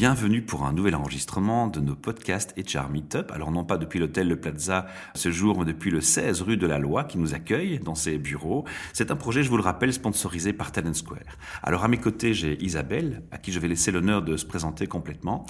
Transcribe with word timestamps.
Bienvenue 0.00 0.40
pour 0.40 0.64
un 0.64 0.72
nouvel 0.72 0.94
enregistrement 0.94 1.66
de 1.66 1.78
nos 1.78 1.94
podcasts 1.94 2.54
HR 2.56 2.88
Meetup. 2.88 3.30
Alors 3.32 3.50
non 3.50 3.64
pas 3.64 3.76
depuis 3.76 3.98
l'hôtel 3.98 4.28
Le 4.28 4.40
Plaza 4.40 4.86
ce 5.14 5.30
jour, 5.30 5.58
mais 5.58 5.66
depuis 5.66 5.90
le 5.90 6.00
16 6.00 6.40
rue 6.40 6.56
de 6.56 6.66
la 6.66 6.78
Loi 6.78 7.04
qui 7.04 7.18
nous 7.18 7.34
accueille 7.34 7.80
dans 7.80 7.94
ses 7.94 8.16
bureaux. 8.16 8.64
C'est 8.94 9.10
un 9.10 9.16
projet, 9.16 9.42
je 9.42 9.50
vous 9.50 9.58
le 9.58 9.62
rappelle, 9.62 9.92
sponsorisé 9.92 10.54
par 10.54 10.72
Talent 10.72 10.94
Square. 10.94 11.36
Alors 11.62 11.84
à 11.84 11.88
mes 11.88 11.98
côtés, 11.98 12.32
j'ai 12.32 12.56
Isabelle, 12.64 13.24
à 13.30 13.36
qui 13.36 13.52
je 13.52 13.60
vais 13.60 13.68
laisser 13.68 13.92
l'honneur 13.92 14.22
de 14.22 14.38
se 14.38 14.46
présenter 14.46 14.86
complètement, 14.86 15.44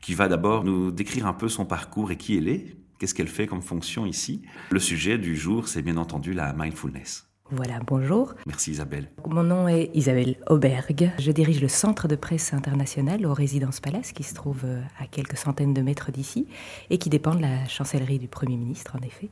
qui 0.00 0.14
va 0.14 0.28
d'abord 0.28 0.64
nous 0.64 0.90
décrire 0.90 1.26
un 1.26 1.34
peu 1.34 1.50
son 1.50 1.66
parcours 1.66 2.10
et 2.10 2.16
qui 2.16 2.38
elle 2.38 2.48
est, 2.48 2.78
qu'est-ce 2.98 3.14
qu'elle 3.14 3.28
fait 3.28 3.46
comme 3.46 3.60
fonction 3.60 4.06
ici. 4.06 4.40
Le 4.70 4.80
sujet 4.80 5.18
du 5.18 5.36
jour, 5.36 5.68
c'est 5.68 5.82
bien 5.82 5.98
entendu 5.98 6.32
la 6.32 6.54
mindfulness. 6.54 7.29
Voilà, 7.52 7.80
bonjour. 7.84 8.34
Merci 8.46 8.70
Isabelle. 8.70 9.08
Mon 9.26 9.42
nom 9.42 9.66
est 9.66 9.90
Isabelle 9.92 10.36
Auberg. 10.48 11.10
Je 11.18 11.32
dirige 11.32 11.60
le 11.60 11.66
centre 11.66 12.06
de 12.06 12.14
presse 12.14 12.54
international 12.54 13.26
au 13.26 13.34
Résidence 13.34 13.80
Palace 13.80 14.12
qui 14.12 14.22
se 14.22 14.34
trouve 14.34 14.62
euh, 14.64 14.80
à 15.00 15.06
quelques 15.06 15.36
centaines 15.36 15.74
de 15.74 15.82
mètres 15.82 16.12
d'ici 16.12 16.46
et 16.90 16.98
qui 16.98 17.10
dépend 17.10 17.34
de 17.34 17.42
la 17.42 17.66
chancellerie 17.66 18.20
du 18.20 18.28
Premier 18.28 18.56
ministre 18.56 18.96
en 18.96 19.04
effet. 19.04 19.30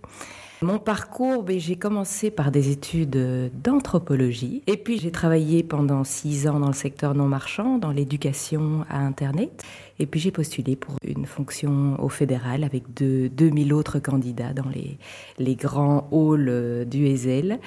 Mon 0.61 0.81
parcours, 0.81 1.45
ben, 1.45 1.61
j'ai 1.61 1.77
commencé 1.77 2.33
par 2.33 2.51
des 2.51 2.73
études 2.73 3.53
d'anthropologie 3.63 4.65
et 4.67 4.77
puis 4.77 4.99
j'ai 4.99 5.13
travaillé 5.13 5.63
pendant 5.63 6.03
six 6.03 6.49
ans 6.49 6.59
dans 6.59 6.67
le 6.67 6.73
secteur 6.73 7.15
non 7.15 7.27
marchand, 7.29 7.79
dans 7.79 7.93
l'éducation 7.93 8.85
à 8.91 8.99
Internet. 8.99 9.63
Et 10.01 10.07
puis 10.07 10.19
j'ai 10.19 10.33
postulé 10.33 10.75
pour 10.75 10.97
une 11.05 11.27
fonction 11.27 11.95
au 12.03 12.09
fédéral 12.09 12.65
avec 12.65 12.93
deux, 12.93 13.29
2000 13.29 13.73
autres 13.73 14.01
candidats 14.01 14.53
dans 14.53 14.69
les, 14.69 14.99
les 15.39 15.55
grands 15.55 16.09
halls 16.11 16.87
du 16.89 17.07
ESL. 17.07 17.61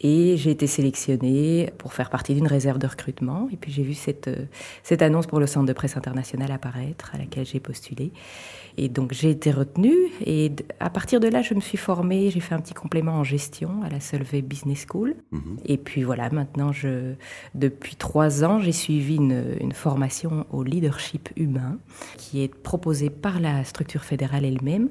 Et 0.00 0.36
j'ai 0.36 0.50
été 0.50 0.66
sélectionnée 0.66 1.70
pour 1.78 1.94
faire 1.94 2.10
partie 2.10 2.34
d'une 2.34 2.46
réserve 2.46 2.78
de 2.78 2.86
recrutement. 2.86 3.48
Et 3.52 3.56
puis 3.56 3.72
j'ai 3.72 3.82
vu 3.82 3.94
cette, 3.94 4.28
euh, 4.28 4.44
cette 4.82 5.02
annonce 5.02 5.26
pour 5.26 5.40
le 5.40 5.46
Centre 5.46 5.66
de 5.66 5.72
presse 5.72 5.96
international 5.96 6.52
apparaître, 6.52 7.12
à 7.14 7.18
laquelle 7.18 7.46
j'ai 7.46 7.60
postulé. 7.60 8.12
Et 8.78 8.90
donc 8.90 9.12
j'ai 9.12 9.30
été 9.30 9.50
retenue. 9.50 9.96
Et 10.24 10.52
à 10.80 10.90
partir 10.90 11.18
de 11.18 11.28
là, 11.28 11.40
je 11.40 11.54
me 11.54 11.60
suis 11.60 11.78
formée. 11.78 12.30
J'ai 12.30 12.40
fait 12.40 12.54
un 12.54 12.60
petit 12.60 12.74
complément 12.74 13.12
en 13.12 13.24
gestion 13.24 13.82
à 13.84 13.88
la 13.88 14.00
Solvay 14.00 14.42
Business 14.42 14.84
School. 14.86 15.16
Mhm. 15.32 15.56
Et 15.64 15.78
puis 15.78 16.02
voilà, 16.02 16.28
maintenant, 16.30 16.72
je, 16.72 17.14
depuis 17.54 17.96
trois 17.96 18.44
ans, 18.44 18.60
j'ai 18.60 18.72
suivi 18.72 19.16
une, 19.16 19.56
une 19.60 19.72
formation 19.72 20.46
au 20.50 20.62
leadership 20.62 21.30
humain 21.36 21.78
qui 22.18 22.42
est 22.42 22.54
proposée 22.54 23.08
par 23.08 23.40
la 23.40 23.64
structure 23.64 24.04
fédérale 24.04 24.44
elle-même 24.44 24.90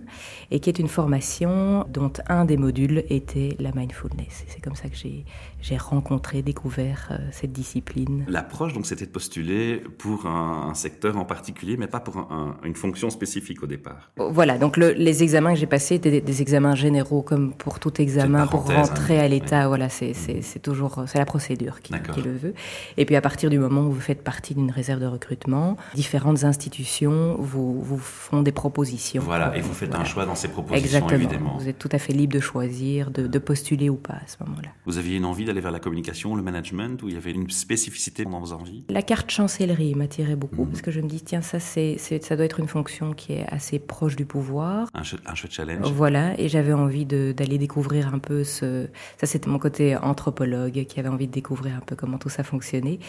et 0.50 0.60
qui 0.60 0.70
est 0.70 0.80
une 0.80 0.88
formation 0.88 1.86
dont 1.90 2.12
un 2.28 2.46
des 2.46 2.58
modules 2.58 3.04
était 3.10 3.56
la 3.60 3.72
mindfulness. 3.72 4.46
C'est 4.48 4.62
comme 4.62 4.76
ça 4.76 4.90
que 4.90 4.95
j'ai, 4.96 5.26
j'ai 5.62 5.78
rencontré, 5.78 6.42
découvert 6.42 7.10
euh, 7.12 7.18
cette 7.32 7.52
discipline. 7.52 8.26
L'approche, 8.28 8.74
donc, 8.74 8.86
c'était 8.86 9.06
de 9.06 9.12
postuler 9.12 9.84
pour 9.98 10.26
un, 10.26 10.70
un 10.70 10.74
secteur 10.74 11.18
en 11.18 11.26
particulier, 11.26 11.78
mais 11.78 11.88
pas 11.88 12.00
pour 12.00 12.18
un- 12.18 12.56
un- 12.64 12.68
une 12.68 12.76
fonction 12.76 13.10
spécifique 13.10 13.62
au 13.64 13.68
départ. 13.68 14.12
Voilà, 14.18 14.58
donc 14.58 14.78
le- 14.78 14.92
les 14.92 15.24
examens 15.24 15.54
que 15.54 15.60
j'ai 15.60 15.66
passés 15.68 15.96
étaient 15.96 16.12
des, 16.12 16.22
des 16.22 16.42
examens 16.42 16.76
généraux, 16.76 17.22
comme 17.22 17.54
pour 17.54 17.80
tout 17.80 18.02
examen, 18.02 18.48
pour 18.48 18.64
parenthèse, 18.66 18.90
rentrer 18.90 19.20
hein. 19.20 19.24
à 19.26 19.28
l'État. 19.28 19.62
Ouais. 19.62 19.68
Voilà, 19.68 19.90
c'est 19.90 20.14
c'est- 20.14 20.60
toujours 20.62 21.04
c'est 21.08 21.18
la 21.20 21.26
procédure 21.26 21.82
qui, 21.82 21.94
le 21.94 22.32
veut. 22.38 22.54
Et 22.98 23.06
puis 23.06 23.16
à 23.16 23.22
partir 23.22 23.50
du 23.50 23.60
moment 23.60 23.82
où 23.82 23.92
vous 23.92 24.00
faites 24.00 24.24
partie 24.24 24.56
d'une 24.56 24.72
réserve 24.72 25.02
de 25.02 25.06
recrutement, 25.06 25.76
différentes 25.94 26.44
institutions 26.46 27.36
vous, 27.40 27.82
vous 27.82 27.98
font 27.98 28.42
des 28.42 28.52
propositions. 28.52 29.22
Voilà, 29.24 29.56
et 29.58 29.62
vous 29.62 29.74
faites 29.74 29.94
un 29.96 30.04
choix 30.06 30.26
dans 30.26 30.36
ces 30.36 30.48
propositions, 30.48 30.86
Exactement. 30.86 31.20
évidemment. 31.20 31.58
Vous 31.60 31.68
êtes 31.68 31.78
tout 31.78 31.90
à 31.92 32.00
fait 32.00 32.14
libre 32.14 32.34
de 32.34 32.40
choisir, 32.40 33.12
de, 33.12 33.28
de 33.28 33.40
postuler 33.40 33.90
ou 33.90 33.96
pas 33.96 34.14
à 34.14 34.28
ce 34.28 34.38
moment-là. 34.46 34.70
Vous 34.86 34.98
aviez 34.98 35.18
une 35.18 35.26
envie 35.26 35.46
d'aller 35.46 35.62
vers 35.62 35.72
la 35.72 35.80
communication, 35.80 36.36
le 36.36 36.44
management, 36.44 37.02
ou 37.04 37.08
il 37.10 37.16
y 37.16 37.18
avait 37.18 37.32
une 37.32 37.50
spécificité 37.50 38.24
dans 38.26 38.40
vos 38.40 38.54
envies? 38.54 38.84
La 38.90 39.02
carte 39.02 39.30
chancellerie 39.32 39.96
m'attirait 39.96 40.36
beaucoup 40.36 40.64
Mhm. 40.64 40.68
parce 40.70 40.82
que 40.82 40.92
je 40.92 41.02
me 41.02 41.08
dis 41.08 41.22
tiens 41.22 41.42
ça 41.42 41.60
c'est 41.60 41.98
ça 41.98 42.36
doit 42.36 42.46
être 42.46 42.60
une 42.60 42.68
fonction 42.68 43.14
qui 43.14 43.34
est 43.34 43.46
assez 43.52 43.80
proche 43.80 44.16
du 44.16 44.26
pouvoir. 44.26 44.90
un, 44.94 45.02
un 45.02 45.36
chouette 45.36 45.52
challenge 45.52 45.92
Voilà, 45.92 46.40
et 46.40 46.48
j'avais 46.50 46.74
envie 46.74 47.06
d'aller 47.06 47.58
découvrir 47.58 48.14
un 48.14 48.20
peu 48.20 48.44
ce. 48.44 48.88
Ça, 49.20 49.26
c'était 49.28 49.50
mon 49.50 49.60
côté 49.60 49.96
anthropologue 49.98 50.86
qui 50.86 51.00
avait 51.00 51.10
envie 51.10 51.28
de 51.28 51.32
découvrir 51.32 51.76
un 51.76 51.80
peu 51.80 51.96
comment 51.96 52.18
tout 52.18 52.30
ça 52.30 52.44
fonctionnait, 52.44 53.00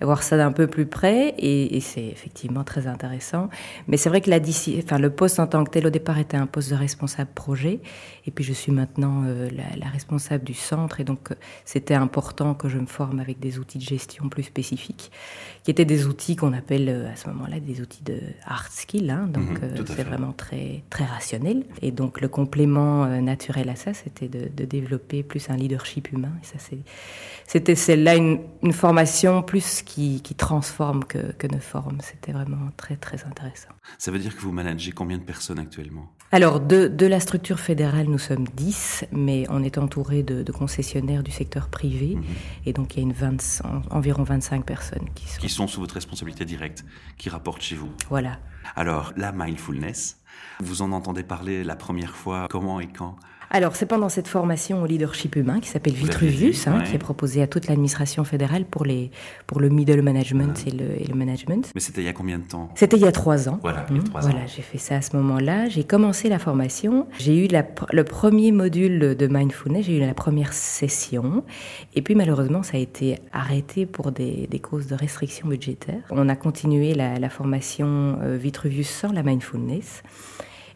voir 0.00 0.22
ça 0.22 0.36
d'un 0.36 0.52
peu 0.52 0.66
plus 0.66 0.86
près, 0.86 1.34
et, 1.38 1.76
et 1.76 1.80
c'est 1.80 2.04
effectivement 2.06 2.64
très 2.64 2.86
intéressant. 2.86 3.48
Mais 3.86 3.96
c'est 3.96 4.08
vrai 4.08 4.20
que 4.20 4.30
la, 4.30 4.38
enfin, 4.78 4.98
le 4.98 5.10
poste 5.10 5.40
en 5.40 5.46
tant 5.46 5.64
que 5.64 5.70
tel, 5.70 5.86
au 5.86 5.90
départ, 5.90 6.18
était 6.18 6.36
un 6.36 6.46
poste 6.46 6.70
de 6.70 6.74
responsable 6.76 7.30
projet, 7.34 7.80
et 8.26 8.30
puis 8.30 8.44
je 8.44 8.52
suis 8.52 8.72
maintenant 8.72 9.24
euh, 9.26 9.48
la, 9.50 9.76
la 9.76 9.86
responsable 9.90 10.44
du 10.44 10.54
centre, 10.54 11.00
et 11.00 11.04
donc 11.04 11.17
euh, 11.30 11.34
c'était 11.64 11.94
important 11.94 12.54
que 12.54 12.68
je 12.68 12.78
me 12.78 12.86
forme 12.86 13.20
avec 13.20 13.38
des 13.40 13.58
outils 13.58 13.78
de 13.78 13.84
gestion 13.84 14.28
plus 14.28 14.44
spécifiques, 14.44 15.10
qui 15.64 15.70
étaient 15.70 15.84
des 15.84 16.06
outils 16.06 16.36
qu'on 16.36 16.52
appelle 16.52 16.88
euh, 16.88 17.12
à 17.12 17.16
ce 17.16 17.28
moment-là 17.28 17.60
des 17.60 17.80
outils 17.80 18.04
de 18.04 18.20
hard 18.44 18.70
skill, 18.70 19.10
hein, 19.10 19.26
donc 19.26 19.48
Mhm, 19.48 19.58
euh, 19.62 19.76
tout 19.76 19.92
à 19.92 19.96
c'est 19.96 20.04
vraiment 20.04 20.32
très, 20.32 20.82
très 20.90 21.04
rationnel. 21.04 21.64
Et 21.82 21.90
donc 21.90 22.20
le 22.20 22.28
complément 22.28 23.04
euh, 23.04 23.20
naturel 23.20 23.68
à 23.68 23.76
ça, 23.76 23.94
c'était 23.94 24.28
de, 24.28 24.48
de 24.54 24.64
développer 24.64 25.22
plus 25.22 25.50
un 25.50 25.56
leadership 25.56 26.12
humain. 26.12 26.32
Et 26.42 26.46
ça, 26.46 26.58
c'était 27.46 27.74
celle-là 27.74 28.16
une, 28.16 28.40
une 28.62 28.72
formation 28.72 29.42
plus 29.42 29.82
qui, 29.82 30.20
qui 30.22 30.34
transforme 30.34 31.04
que, 31.04 31.32
que 31.32 31.46
ne 31.46 31.58
forme. 31.58 31.98
C'était 32.02 32.32
vraiment 32.32 32.70
très, 32.76 32.96
très 32.96 33.24
intéressant. 33.24 33.70
Ça 33.98 34.10
veut 34.10 34.18
dire 34.18 34.36
que 34.36 34.40
vous 34.40 34.52
managez 34.52 34.92
combien 34.92 35.18
de 35.18 35.22
personnes 35.22 35.58
actuellement? 35.58 36.08
Alors, 36.30 36.60
de, 36.60 36.88
de 36.88 37.06
la 37.06 37.20
structure 37.20 37.58
fédérale, 37.58 38.06
nous 38.06 38.18
sommes 38.18 38.46
10, 38.48 39.06
mais 39.12 39.46
on 39.48 39.62
est 39.64 39.78
entouré 39.78 40.22
de, 40.22 40.42
de 40.42 40.52
concessionnaires 40.52 41.22
du 41.22 41.30
secteur 41.30 41.68
privé. 41.68 42.16
Mhm. 42.16 42.24
Et 42.66 42.72
donc, 42.74 42.94
il 42.94 42.98
y 42.98 43.00
a 43.00 43.02
une 43.04 43.12
20 43.14 43.62
en- 43.64 43.96
environ 43.96 44.24
25 44.24 44.64
personnes 44.64 45.08
qui 45.14 45.26
sont... 45.26 45.40
Qui 45.40 45.48
sont 45.48 45.66
sous 45.66 45.80
votre 45.80 45.94
responsabilité 45.94 46.44
directe, 46.44 46.84
qui 47.16 47.30
rapportent 47.30 47.62
chez 47.62 47.76
vous 47.76 47.88
Voilà. 48.10 48.38
Alors, 48.76 49.12
la 49.16 49.32
mindfulness, 49.32 50.18
vous 50.60 50.82
en 50.82 50.92
entendez 50.92 51.22
parler 51.22 51.64
la 51.64 51.76
première 51.76 52.14
fois, 52.14 52.46
comment 52.50 52.78
et 52.80 52.88
quand? 52.88 53.16
Alors, 53.50 53.76
c'est 53.76 53.86
pendant 53.86 54.08
cette 54.10 54.28
formation 54.28 54.82
au 54.82 54.86
leadership 54.86 55.34
humain 55.36 55.60
qui 55.60 55.68
s'appelle 55.68 55.94
Vitruvius, 55.94 56.66
hein, 56.66 56.78
ouais. 56.78 56.84
qui 56.84 56.94
est 56.94 56.98
proposée 56.98 57.40
à 57.42 57.46
toute 57.46 57.66
l'administration 57.66 58.22
fédérale 58.24 58.64
pour, 58.66 58.84
les, 58.84 59.10
pour 59.46 59.58
le 59.60 59.70
middle 59.70 60.02
management 60.02 60.64
et, 60.66 60.70
le, 60.70 61.00
et 61.00 61.04
le 61.06 61.14
management. 61.14 61.70
Mais 61.74 61.80
c'était 61.80 62.02
il 62.02 62.04
y 62.04 62.08
a 62.08 62.12
combien 62.12 62.38
de 62.38 62.44
temps? 62.44 62.68
C'était 62.74 62.96
il 62.98 63.02
y 63.02 63.06
a 63.06 63.12
trois 63.12 63.48
ans. 63.48 63.58
Voilà, 63.62 63.86
il 63.90 63.96
y 63.96 63.98
a 63.98 64.02
Mmh, 64.02 64.04
trois 64.04 64.20
voilà, 64.20 64.40
ans. 64.40 64.46
j'ai 64.54 64.60
fait 64.62 64.76
ça 64.78 64.96
à 64.96 65.00
ce 65.02 65.16
moment-là. 65.16 65.68
J'ai 65.68 65.84
commencé 65.84 66.28
la 66.28 66.38
formation. 66.38 67.06
J'ai 67.18 67.44
eu 67.44 67.48
la 67.48 67.64
le 67.92 68.04
premier 68.04 68.52
module 68.52 69.16
de 69.16 69.26
mindfulness. 69.26 69.86
J'ai 69.86 69.96
eu 69.96 70.00
la 70.00 70.14
première 70.14 70.52
session. 70.52 71.42
Et 71.94 72.02
puis 72.02 72.14
malheureusement, 72.14 72.62
ça 72.62 72.76
a 72.76 72.80
été 72.80 73.18
arrêté 73.32 73.86
pour 73.86 74.12
des, 74.12 74.46
des 74.46 74.58
causes 74.58 74.86
de 74.88 74.94
restrictions 74.94 75.48
budgétaires. 75.48 76.02
On 76.10 76.28
a 76.28 76.36
continué 76.36 76.92
la, 76.94 77.18
la 77.18 77.30
formation 77.30 78.18
euh, 78.22 78.36
Vitruvius 78.36 78.88
sans 78.90 79.12
la 79.12 79.22
mindfulness. 79.22 80.02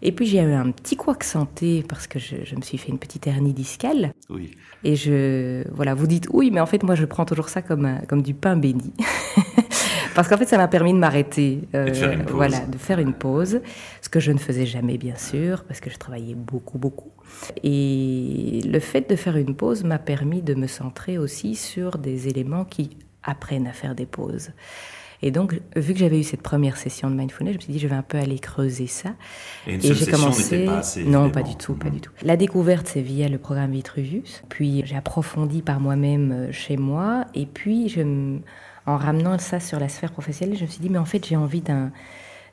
Et 0.02 0.10
puis 0.12 0.26
j'ai 0.26 0.38
eu 0.40 0.52
un 0.52 0.70
petit 0.72 0.96
couac 0.96 1.22
santé 1.24 1.84
parce 1.88 2.06
que 2.06 2.18
je, 2.18 2.36
je 2.44 2.56
me 2.56 2.60
suis 2.62 2.76
fait 2.78 2.90
une 2.90 2.98
petite 2.98 3.26
hernie 3.26 3.52
discale. 3.52 4.12
Oui. 4.30 4.50
Et 4.84 4.96
je, 4.96 5.62
voilà, 5.72 5.94
vous 5.94 6.06
dites 6.08 6.26
oui, 6.32 6.50
mais 6.52 6.60
en 6.60 6.66
fait, 6.66 6.82
moi, 6.82 6.94
je 6.96 7.04
prends 7.04 7.24
toujours 7.24 7.48
ça 7.48 7.62
comme, 7.62 7.84
un- 7.86 8.00
comme 8.08 8.22
du 8.22 8.34
pain 8.34 8.56
béni. 8.56 8.92
Parce 10.14 10.28
qu'en 10.28 10.36
fait, 10.36 10.44
ça 10.46 10.58
m'a 10.58 10.68
permis 10.68 10.92
de 10.92 10.98
m'arrêter. 10.98 11.60
euh, 11.74 11.86
de. 11.86 12.30
Voilà, 12.32 12.60
de 12.66 12.76
faire 12.76 12.98
une 12.98 13.14
pause. 13.14 13.60
Ce 14.02 14.10
que 14.10 14.20
je 14.20 14.30
ne 14.30 14.36
faisais 14.38 14.66
jamais, 14.66 14.98
bien 14.98 15.16
sûr, 15.16 15.64
parce 15.64 15.80
que 15.80 15.88
je 15.88 15.96
travaillais 15.96 16.34
beaucoup, 16.34 16.76
beaucoup. 16.78 17.12
Et 17.64 18.60
le 18.64 18.78
fait 18.78 19.08
de 19.08 19.16
faire 19.16 19.36
une 19.38 19.54
pause 19.54 19.84
m'a 19.84 19.98
permis 19.98 20.42
de 20.42 20.52
me 20.54 20.66
centrer 20.66 21.16
aussi 21.16 21.54
sur 21.54 21.96
des 21.96 22.28
éléments 22.28 22.66
qui 22.66 22.90
apprennent 23.22 23.66
à 23.66 23.72
faire 23.72 23.94
des 23.94 24.04
pauses. 24.04 24.50
Et 25.22 25.30
donc, 25.30 25.60
vu 25.76 25.92
que 25.92 25.98
j'avais 25.98 26.18
eu 26.18 26.24
cette 26.24 26.42
première 26.42 26.76
session 26.76 27.08
de 27.10 27.14
mindfulness, 27.14 27.52
je 27.54 27.58
me 27.58 27.62
suis 27.62 27.72
dit, 27.72 27.78
je 27.78 27.86
vais 27.88 27.94
un 27.94 28.02
peu 28.02 28.18
aller 28.18 28.38
creuser 28.38 28.86
ça. 28.88 29.10
Et 29.66 29.74
Et 29.74 29.94
j'ai 29.94 30.06
commencé. 30.10 30.56
n'était 30.58 30.66
pas 30.66 30.78
assez. 30.78 31.04
non, 31.04 31.30
pas 31.30 31.42
du 31.42 31.54
tout, 31.56 31.74
pas 31.74 31.86
Mhm. 31.88 31.94
du 31.94 32.00
tout. 32.00 32.10
La 32.22 32.36
découverte, 32.36 32.88
c'est 32.88 33.02
via 33.02 33.28
le 33.28 33.38
programme 33.38 33.70
Vitruvius. 33.72 34.42
Puis 34.48 34.82
j'ai 34.84 34.96
approfondi 34.96 35.62
par 35.62 35.78
moi-même 35.80 36.32
euh, 36.32 36.52
chez 36.52 36.76
moi. 36.76 37.24
Et 37.34 37.46
puis, 37.46 37.88
je, 37.88 38.00
en 38.86 38.96
ramenant 38.96 39.38
ça 39.38 39.60
sur 39.60 39.78
la 39.78 39.88
sphère 39.88 40.10
professionnelle, 40.12 40.58
je 40.58 40.64
me 40.64 40.68
suis 40.68 40.80
dit, 40.80 40.90
mais 40.90 40.98
en 40.98 41.04
fait, 41.04 41.26
j'ai 41.26 41.36
envie 41.36 41.60
d'un 41.60 41.90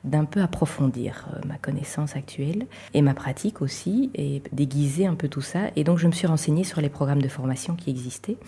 d'un 0.02 0.24
peu 0.24 0.40
approfondir 0.40 1.28
euh, 1.34 1.40
ma 1.46 1.56
connaissance 1.58 2.16
actuelle 2.16 2.66
et 2.94 3.02
ma 3.02 3.12
pratique 3.12 3.60
aussi 3.60 4.10
et 4.14 4.42
déguiser 4.50 5.04
un 5.06 5.14
peu 5.14 5.28
tout 5.28 5.42
ça 5.42 5.64
et 5.76 5.84
donc 5.84 5.98
je 5.98 6.06
me 6.06 6.12
suis 6.12 6.26
renseignée 6.26 6.64
sur 6.64 6.80
les 6.80 6.88
programmes 6.88 7.20
de 7.20 7.28
formation 7.28 7.74
qui 7.76 7.90
existaient 7.90 8.38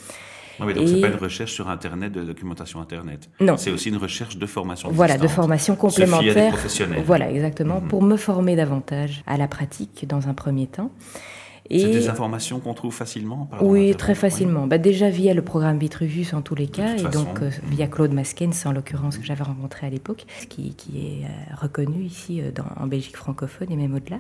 Ah 0.61 0.65
oui, 0.67 0.75
donc 0.75 0.89
c'est 0.89 1.01
pas 1.01 1.09
une 1.09 1.17
recherche 1.17 1.53
sur 1.53 1.69
Internet, 1.69 2.13
de 2.13 2.23
documentation 2.23 2.81
Internet. 2.81 3.29
Non. 3.41 3.57
C'est 3.57 3.71
aussi 3.71 3.89
une 3.89 3.97
recherche 3.97 4.37
de 4.37 4.47
formation. 4.47 4.91
Voilà, 4.93 5.17
de 5.19 5.29
formation 5.29 5.75
Se 5.75 5.91
fier 5.91 6.03
à 6.05 6.07
des 6.07 6.13
complémentaire. 6.13 6.53
professionnels. 6.53 7.03
Voilà, 7.07 7.31
exactement, 7.31 7.81
Mhm. 7.81 7.89
pour 7.89 8.03
me 8.03 8.17
former 8.17 8.55
davantage 8.57 9.23
à 9.27 9.37
la 9.37 9.49
pratique 9.49 10.07
dans 10.09 10.29
un 10.29 10.35
premier 10.35 10.67
temps. 10.67 10.91
C'est 11.71 11.91
des 11.91 12.09
informations 12.09 12.61
qu'on 12.61 12.75
trouve 12.75 12.93
facilement 12.95 13.49
Oui, 13.61 13.95
très 13.95 14.15
facilement. 14.15 14.67
Bah, 14.67 14.79
déjà 14.79 15.09
via 15.11 15.33
le 15.33 15.43
programme 15.43 15.79
Vitruvius 15.79 16.35
en 16.35 16.43
tous 16.43 16.55
les 16.55 16.67
cas, 16.67 16.97
et 16.97 17.03
donc 17.03 17.41
euh, 17.41 17.51
via 17.71 17.87
Claude 17.87 18.13
Maskens 18.13 18.67
en 18.67 18.73
l'occurrence 18.73 19.19
que 19.19 19.25
j'avais 19.25 19.45
rencontré 19.45 19.87
à 19.87 19.91
l'époque, 19.91 20.27
qui, 20.49 20.75
qui, 20.75 20.99
est 20.99 21.25
euh, 21.25 21.55
reconnu 21.61 22.05
ici 22.05 22.41
euh, 22.41 22.51
dans, 22.51 22.65
en 22.83 22.87
Belgique 22.87 23.17
francophone 23.17 23.69
et 23.71 23.77
même 23.77 23.95
au-delà. 23.95 24.19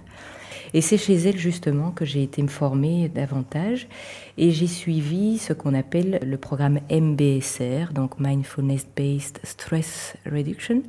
Et 0.75 0.81
c'est 0.81 0.99
chez 0.99 1.15
elle 1.15 1.37
justement 1.37 1.91
que 1.91 2.05
j'ai 2.05 2.23
été 2.23 2.43
me 2.43 2.49
former 2.49 3.09
davantage 3.09 3.89
et 4.39 4.50
j'ai 4.50 4.67
suivi 4.67 5.39
ce 5.39 5.53
qu'on 5.53 5.75
appelle 5.75 6.21
le 6.25 6.37
programme 6.37 6.81
MBSR, 6.91 7.93
donc 7.93 8.19
Mindfulness 8.19 8.87
Based 8.97 9.41
Stress 9.43 10.15
Reduction. 10.31 10.77
Mhm. 10.77 10.83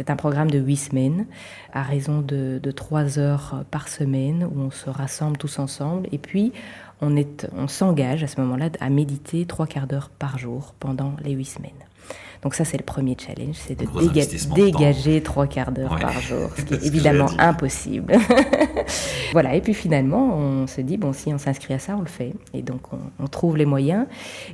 C'est 0.00 0.08
un 0.08 0.16
programme 0.16 0.50
de 0.50 0.58
huit 0.58 0.78
semaines, 0.78 1.26
à 1.74 1.82
raison 1.82 2.22
de, 2.22 2.58
trois 2.70 3.18
heures 3.18 3.66
par 3.70 3.86
semaine, 3.86 4.48
où 4.50 4.58
on 4.58 4.70
se 4.70 4.88
rassemble 4.88 5.36
tous 5.36 5.58
ensemble. 5.58 6.08
Et 6.10 6.16
puis, 6.16 6.54
on, 7.02 7.12
s'engage 7.68 8.24
à 8.24 8.26
ce 8.26 8.40
moment-là 8.40 8.70
à 8.80 8.88
méditer 8.88 9.44
trois 9.44 9.66
quarts 9.66 9.86
d'heure 9.86 10.08
par 10.08 10.38
jour 10.38 10.74
pendant 10.80 11.12
les 11.22 11.32
huit 11.32 11.44
semaines. 11.44 11.72
Donc 12.42 12.54
ça, 12.54 12.64
c'est 12.64 12.78
le 12.78 12.84
premier 12.84 13.16
challenge, 13.18 13.56
c'est 13.56 13.78
de 13.78 14.54
dégager 14.54 15.22
trois 15.22 15.46
quarts 15.46 15.72
d'heure 15.72 15.98
par 15.98 16.18
jour, 16.20 16.50
ce 16.56 16.62
qui 16.64 16.74
est 16.74 16.86
évidemment 16.86 17.28
impossible. 17.38 18.14
voilà, 19.32 19.54
et 19.54 19.60
puis 19.60 19.74
finalement, 19.74 20.36
on 20.36 20.66
se 20.66 20.80
dit, 20.80 20.96
bon, 20.96 21.12
si 21.12 21.32
on 21.34 21.38
s'inscrit 21.38 21.74
à 21.74 21.78
ça, 21.78 21.96
on 21.96 22.00
le 22.00 22.06
fait. 22.06 22.32
Et 22.54 22.62
donc, 22.62 22.80
on, 23.18 23.26
trouve 23.26 23.56
les 23.56 23.66
moyens 23.66 24.06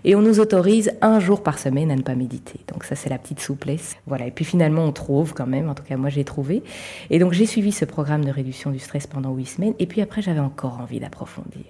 et 0.04 0.14
on 0.16 0.20
nous 0.20 0.40
autorise 0.40 0.92
un 1.00 1.20
jour 1.20 1.42
par 1.42 1.58
semaine 1.58 1.90
à 1.90 1.96
ne 1.96 2.02
pas 2.02 2.14
méditer. 2.14 2.60
Donc 2.72 2.84
ça, 2.84 2.96
c'est 2.96 3.08
la 3.08 3.18
petite 3.18 3.40
souplesse. 3.40 3.96
Voilà, 4.06 4.26
et 4.26 4.30
puis 4.30 4.44
finalement, 4.44 4.82
on 4.84 4.92
trouve 4.92 5.32
quand 5.32 5.46
même, 5.46 5.70
en 5.70 5.74
tout 5.74 5.84
cas 5.84 5.96
moi, 5.96 6.10
j'ai 6.10 6.24
trouvé. 6.24 6.62
Et 7.10 7.18
donc, 7.18 7.32
j'ai 7.32 7.46
suivi 7.46 7.72
ce 7.72 7.84
programme 7.84 8.24
de 8.24 8.30
réduction 8.30 8.70
du 8.70 8.80
stress 8.80 9.06
pendant 9.06 9.32
huit 9.32 9.46
semaines. 9.46 9.74
Et 9.78 9.86
puis 9.86 10.00
après, 10.00 10.22
j'avais 10.22 10.40
encore 10.40 10.80
envie 10.80 10.98
d'approfondir. 10.98 11.64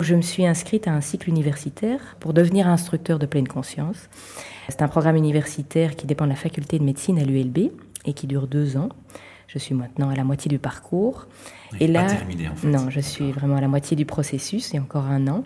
Je 0.00 0.14
me 0.14 0.20
suis 0.20 0.46
inscrite 0.46 0.86
à 0.86 0.92
un 0.92 1.00
cycle 1.00 1.30
universitaire 1.30 2.16
pour 2.20 2.34
devenir 2.34 2.68
instructeur 2.68 3.18
de 3.18 3.24
pleine 3.24 3.48
conscience. 3.48 4.08
C'est 4.68 4.82
un 4.82 4.88
programme 4.88 5.16
universitaire 5.16 5.45
qui 5.46 6.06
dépend 6.06 6.24
de 6.24 6.30
la 6.30 6.36
faculté 6.36 6.78
de 6.78 6.84
médecine 6.84 7.18
à 7.18 7.24
l'ULB 7.24 7.70
et 8.04 8.12
qui 8.12 8.26
dure 8.26 8.46
deux 8.46 8.76
ans. 8.76 8.88
Je 9.48 9.58
suis 9.58 9.74
maintenant 9.74 10.10
à 10.10 10.14
la 10.14 10.24
moitié 10.24 10.48
du 10.48 10.58
parcours. 10.58 11.26
et 11.80 11.86
là, 11.86 12.04
pas 12.04 12.14
terminé, 12.14 12.48
en 12.48 12.54
fait. 12.54 12.68
non, 12.68 12.90
je 12.90 13.00
suis 13.00 13.32
vraiment 13.32 13.56
à 13.56 13.60
la 13.60 13.68
moitié 13.68 13.96
du 13.96 14.04
processus, 14.04 14.74
a 14.74 14.78
encore 14.78 15.04
un 15.04 15.28
an. 15.28 15.44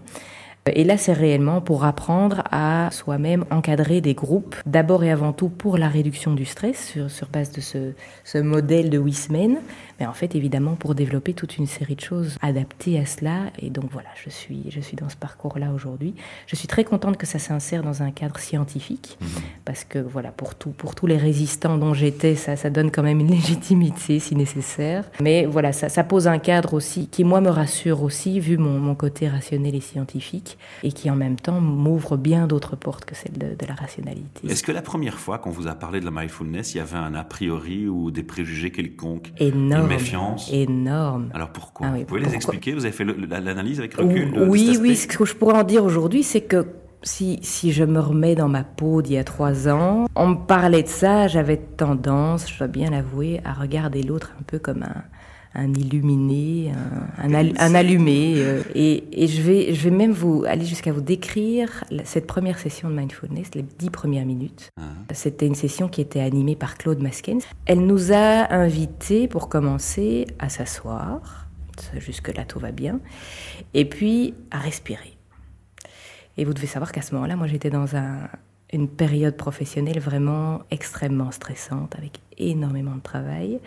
Et 0.74 0.84
là, 0.84 0.96
c'est 0.96 1.12
réellement 1.12 1.60
pour 1.60 1.84
apprendre 1.84 2.42
à 2.50 2.88
soi-même 2.90 3.44
encadrer 3.50 4.00
des 4.00 4.14
groupes, 4.14 4.56
d'abord 4.66 5.04
et 5.04 5.10
avant 5.10 5.32
tout 5.32 5.48
pour 5.48 5.78
la 5.78 5.88
réduction 5.88 6.34
du 6.34 6.44
stress, 6.44 6.88
sur, 6.92 7.10
sur 7.10 7.28
base 7.28 7.52
de 7.52 7.60
ce, 7.60 7.92
ce 8.24 8.38
modèle 8.38 8.90
de 8.90 8.98
Wisman, 8.98 9.58
mais 10.00 10.06
en 10.06 10.14
fait, 10.14 10.34
évidemment, 10.34 10.76
pour 10.76 10.94
développer 10.94 11.34
toute 11.34 11.58
une 11.58 11.66
série 11.66 11.94
de 11.94 12.00
choses 12.00 12.36
adaptées 12.40 12.98
à 12.98 13.04
cela. 13.04 13.50
Et 13.58 13.68
donc 13.68 13.84
voilà, 13.92 14.08
je 14.24 14.30
suis, 14.30 14.64
je 14.70 14.80
suis 14.80 14.96
dans 14.96 15.10
ce 15.10 15.16
parcours-là 15.16 15.72
aujourd'hui. 15.74 16.14
Je 16.46 16.56
suis 16.56 16.66
très 16.66 16.84
contente 16.84 17.18
que 17.18 17.26
ça 17.26 17.38
s'insère 17.38 17.82
dans 17.82 18.02
un 18.02 18.10
cadre 18.10 18.38
scientifique, 18.38 19.18
mhm. 19.20 19.28
parce 19.66 19.84
que 19.84 19.98
voilà, 19.98 20.30
pour, 20.30 20.54
tout, 20.54 20.70
pour 20.70 20.94
tous 20.94 21.06
les 21.06 21.18
résistants 21.18 21.76
dont 21.76 21.92
j'étais, 21.92 22.34
ça, 22.34 22.56
ça 22.56 22.70
donne 22.70 22.90
quand 22.90 23.02
même 23.02 23.20
une 23.20 23.30
légitimité 23.30 24.18
si 24.18 24.34
nécessaire. 24.34 25.04
Mais 25.20 25.44
voilà, 25.44 25.72
ça, 25.72 25.90
ça 25.90 26.02
pose 26.02 26.26
un 26.26 26.38
cadre 26.38 26.72
aussi 26.72 27.08
qui, 27.08 27.22
moi, 27.22 27.42
me 27.42 27.50
rassure 27.50 28.02
aussi, 28.02 28.40
vu 28.40 28.56
mon, 28.56 28.78
mon 28.78 28.94
côté 28.94 29.28
rationnel 29.28 29.74
et 29.74 29.80
scientifique, 29.80 30.56
et 30.82 30.92
qui 30.92 31.10
en 31.10 31.16
même 31.16 31.36
temps 31.36 31.60
m'ouvre 31.60 32.16
bien 32.16 32.46
d'autres 32.46 32.76
portes 32.76 33.04
que 33.04 33.14
celle 33.14 33.32
de, 33.32 33.54
de 33.54 33.66
la 33.66 33.74
rationalité. 33.74 34.46
Est-ce 34.48 34.62
que 34.62 34.72
la 34.72 34.82
première 34.82 35.18
fois 35.18 35.38
qu'on 35.38 35.50
vous 35.50 35.66
a 35.66 35.74
parlé 35.74 36.00
de 36.00 36.04
la 36.04 36.10
mindfulness, 36.10 36.74
il 36.74 36.78
y 36.78 36.80
avait 36.80 36.96
un 36.96 37.14
a 37.14 37.24
priori 37.24 37.88
ou 37.88 38.10
des 38.10 38.22
préjugés 38.22 38.70
quelconques? 38.70 39.32
Énorme 39.38 39.88
méfiance? 39.88 40.50
Énorme. 40.52 41.30
Alors 41.34 41.50
pourquoi? 41.50 41.88
Ah 41.88 41.96
Vous 41.96 42.04
pouvez 42.04 42.20
les 42.20 42.34
expliquer? 42.34 42.72
Vous 42.72 42.84
avez 42.84 42.92
fait 42.92 43.04
l'analyse 43.04 43.78
avec 43.78 43.94
recul 43.94 44.32
de, 44.32 44.44
Oui, 44.44 44.78
oui. 44.80 44.96
Ce 44.96 45.06
que 45.06 45.24
je 45.24 45.34
pourrais 45.34 45.58
en 45.58 45.64
dire 45.64 45.84
aujourd'hui, 45.84 46.22
c'est 46.22 46.42
que 46.42 46.66
si, 47.02 47.38
si 47.42 47.72
je 47.72 47.84
me 47.84 47.98
remets 47.98 48.34
dans 48.34 48.48
ma 48.48 48.64
peau 48.64 49.02
d'il 49.02 49.14
y 49.14 49.18
a 49.18 49.24
trois 49.24 49.68
ans, 49.68 50.06
on 50.14 50.28
me 50.28 50.46
parlait 50.46 50.82
de 50.82 50.88
ça, 50.88 51.28
j'avais 51.28 51.56
tendance, 51.56 52.50
je 52.50 52.58
dois 52.58 52.66
bien 52.66 52.90
l'avouer, 52.90 53.40
à 53.44 53.52
regarder 53.52 54.02
l'autre 54.02 54.32
un 54.38 54.42
peu 54.42 54.58
comme 54.58 54.82
un, 54.82 55.04
un 55.54 55.72
illuminé, 55.74 56.72
un, 57.18 57.32
un, 57.34 57.74
allumé. 57.74 58.34
Euh, 58.36 58.62
et, 58.74 59.04
et, 59.12 59.26
je, 59.26 59.42
vais, 59.42 59.74
je 59.74 59.88
vais 59.88 59.94
même 59.94 60.12
vous 60.12 60.44
aller 60.46 60.64
jusqu'à 60.64 60.92
vous 60.92 61.00
décrire 61.00 61.84
cette 62.04 62.26
première 62.26 62.58
session 62.58 62.88
de 62.88 62.94
mindfulness, 62.94 63.54
les 63.54 63.62
dix 63.62 63.90
premières 63.90 64.26
minutes. 64.26 64.70
Ah. 64.78 64.82
C'était 65.12 65.46
une 65.46 65.54
session 65.54 65.88
qui 65.88 66.00
était 66.00 66.20
animée 66.20 66.56
par 66.56 66.78
Claude 66.78 67.00
Maskens. 67.00 67.44
Elle 67.66 67.84
nous 67.84 68.12
a 68.12 68.52
invités, 68.52 69.26
pour 69.26 69.48
commencer, 69.48 70.26
à 70.38 70.48
s'asseoir. 70.48 71.48
Jusque-là, 71.96 72.44
tout 72.44 72.58
va 72.58 72.72
bien. 72.72 73.00
Et 73.74 73.86
puis, 73.86 74.34
à 74.50 74.58
respirer. 74.58 75.16
Et 76.36 76.44
vous 76.44 76.54
devez 76.54 76.66
savoir 76.66 76.92
qu'à 76.92 77.02
ce 77.02 77.14
moment-là, 77.14 77.36
moi, 77.36 77.46
j'étais 77.46 77.70
dans 77.70 77.96
un, 77.96 78.28
une 78.72 78.88
période 78.88 79.36
professionnelle 79.36 79.98
vraiment 79.98 80.62
extrêmement 80.70 81.30
stressante, 81.30 81.94
avec 81.96 82.20
énormément 82.38 82.94
de 82.94 83.00
travail. 83.00 83.60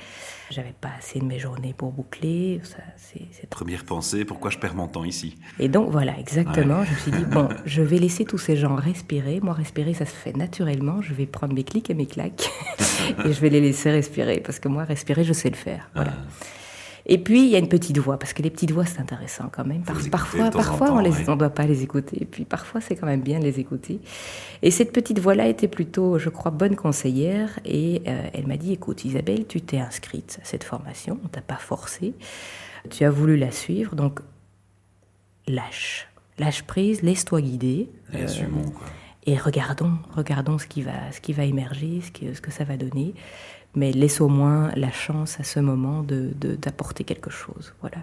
J'avais 0.50 0.74
pas 0.80 0.90
assez 0.98 1.20
de 1.20 1.26
mes 1.26 1.40
journées 1.40 1.74
pour 1.74 1.92
boucler. 1.92 2.62
Ça, 2.64 2.78
c'est, 2.98 3.50
Première 3.50 3.86
pensée, 3.86 4.26
pourquoi 4.26 4.50
je 4.50 4.58
perds 4.58 4.76
mon 4.76 4.88
temps 4.88 5.04
ici? 5.04 5.38
Et 5.60 5.68
donc 5.68 5.90
voilà, 5.92 6.18
exactement. 6.18 6.84
Je 6.84 6.92
me 6.92 6.98
suis 6.98 7.12
dit, 7.12 7.26
bon, 7.26 7.50
je 7.66 7.82
vais 7.82 7.98
laisser 7.98 8.26
tous 8.26 8.38
ces 8.38 8.56
gens 8.56 8.76
respirer. 8.76 9.40
Moi, 9.42 9.54
respirer, 9.54 9.94
ça 9.94 10.06
se 10.06 10.16
fait 10.16 10.36
naturellement. 10.36 11.02
Je 11.02 11.14
vais 11.14 11.26
prendre 11.26 11.54
mes 11.54 11.64
clics 11.64 11.90
et 11.90 11.94
mes 11.94 12.08
claques 12.08 12.50
et 13.26 13.34
je 13.34 13.40
vais 13.42 13.50
les 13.50 13.62
laisser 13.62 13.92
respirer. 13.92 14.40
Parce 14.40 14.60
que 14.60 14.68
moi, 14.68 14.84
respirer, 14.86 15.24
je 15.24 15.34
sais 15.34 15.50
le 15.50 15.56
faire. 15.56 15.90
Voilà. 15.94 16.14
Ah. 16.16 16.54
Et 17.06 17.18
puis, 17.18 17.44
il 17.44 17.50
y 17.50 17.56
a 17.56 17.60
une 17.60 17.68
petite 17.68 17.98
voix, 17.98 18.18
parce 18.18 18.32
que 18.32 18.42
les 18.42 18.50
petites 18.50 18.72
voix, 18.72 18.86
c'est 18.86 19.00
intéressant 19.00 19.50
quand 19.52 19.66
même. 19.66 19.84
parfois, 20.10 20.50
parfois 20.52 20.92
on 20.92 21.02
ne 21.02 21.36
doit 21.36 21.50
pas 21.50 21.66
les 21.66 21.84
écouter. 21.84 22.22
Et 22.22 22.26
puis, 22.26 22.46
parfois, 22.46 22.80
c'est 22.80 22.96
quand 22.96 23.08
même 23.08 23.22
bien 23.22 23.40
de 23.40 23.44
les 23.44 23.60
écouter. 23.60 24.00
Et 24.62 24.72
cette 24.72 24.94
petite 24.94 25.20
voix-là 25.20 25.48
était 25.48 25.68
plutôt, 25.68 26.18
je 26.18 26.30
crois, 26.30 26.52
bonne 26.52 26.78
conseillère. 26.78 27.60
Et 27.66 28.02
euh, 28.08 28.30
elle 28.34 28.48
m'a 28.48 28.56
dit, 28.56 28.72
écoute, 28.72 29.04
Isabelle, 29.04 29.46
tu 29.48 29.62
t'es 29.62 29.80
inscrite 29.80 30.40
à 30.42 30.46
cette 30.46 30.64
formation, 30.64 31.20
on 31.26 31.28
t'a 31.28 31.42
pas 31.42 31.58
forcé. 31.58 32.14
Tu 32.90 33.04
as 33.04 33.10
voulu 33.10 33.36
la 33.36 33.52
suivre, 33.52 33.96
donc 33.96 34.22
lâche. 35.48 36.08
Lâche 36.40 36.64
prise, 36.64 37.02
laisse-toi 37.02 37.42
guider. 37.42 37.90
Et 38.14 38.24
assumons, 38.24 38.70
quoi. 38.72 38.88
Et 39.26 39.38
regardons, 39.38 39.94
regardons 40.16 40.58
ce 40.58 40.68
qui 40.68 40.82
va, 40.82 41.12
ce 41.12 41.22
qui 41.22 41.32
va 41.32 41.44
émerger, 41.46 42.02
ce 42.02 42.42
que 42.42 42.52
ça 42.52 42.66
va 42.66 42.76
donner 42.76 43.14
mais 43.76 43.92
laisse 43.92 44.22
au 44.22 44.28
moins 44.28 44.72
la 44.76 44.92
chance 44.92 45.40
à 45.40 45.44
ce 45.44 45.60
moment 45.60 46.04
de 46.04 46.32
d'apporter 46.62 47.04
quelque 47.04 47.30
chose. 47.30 47.74
Voilà. 47.82 47.98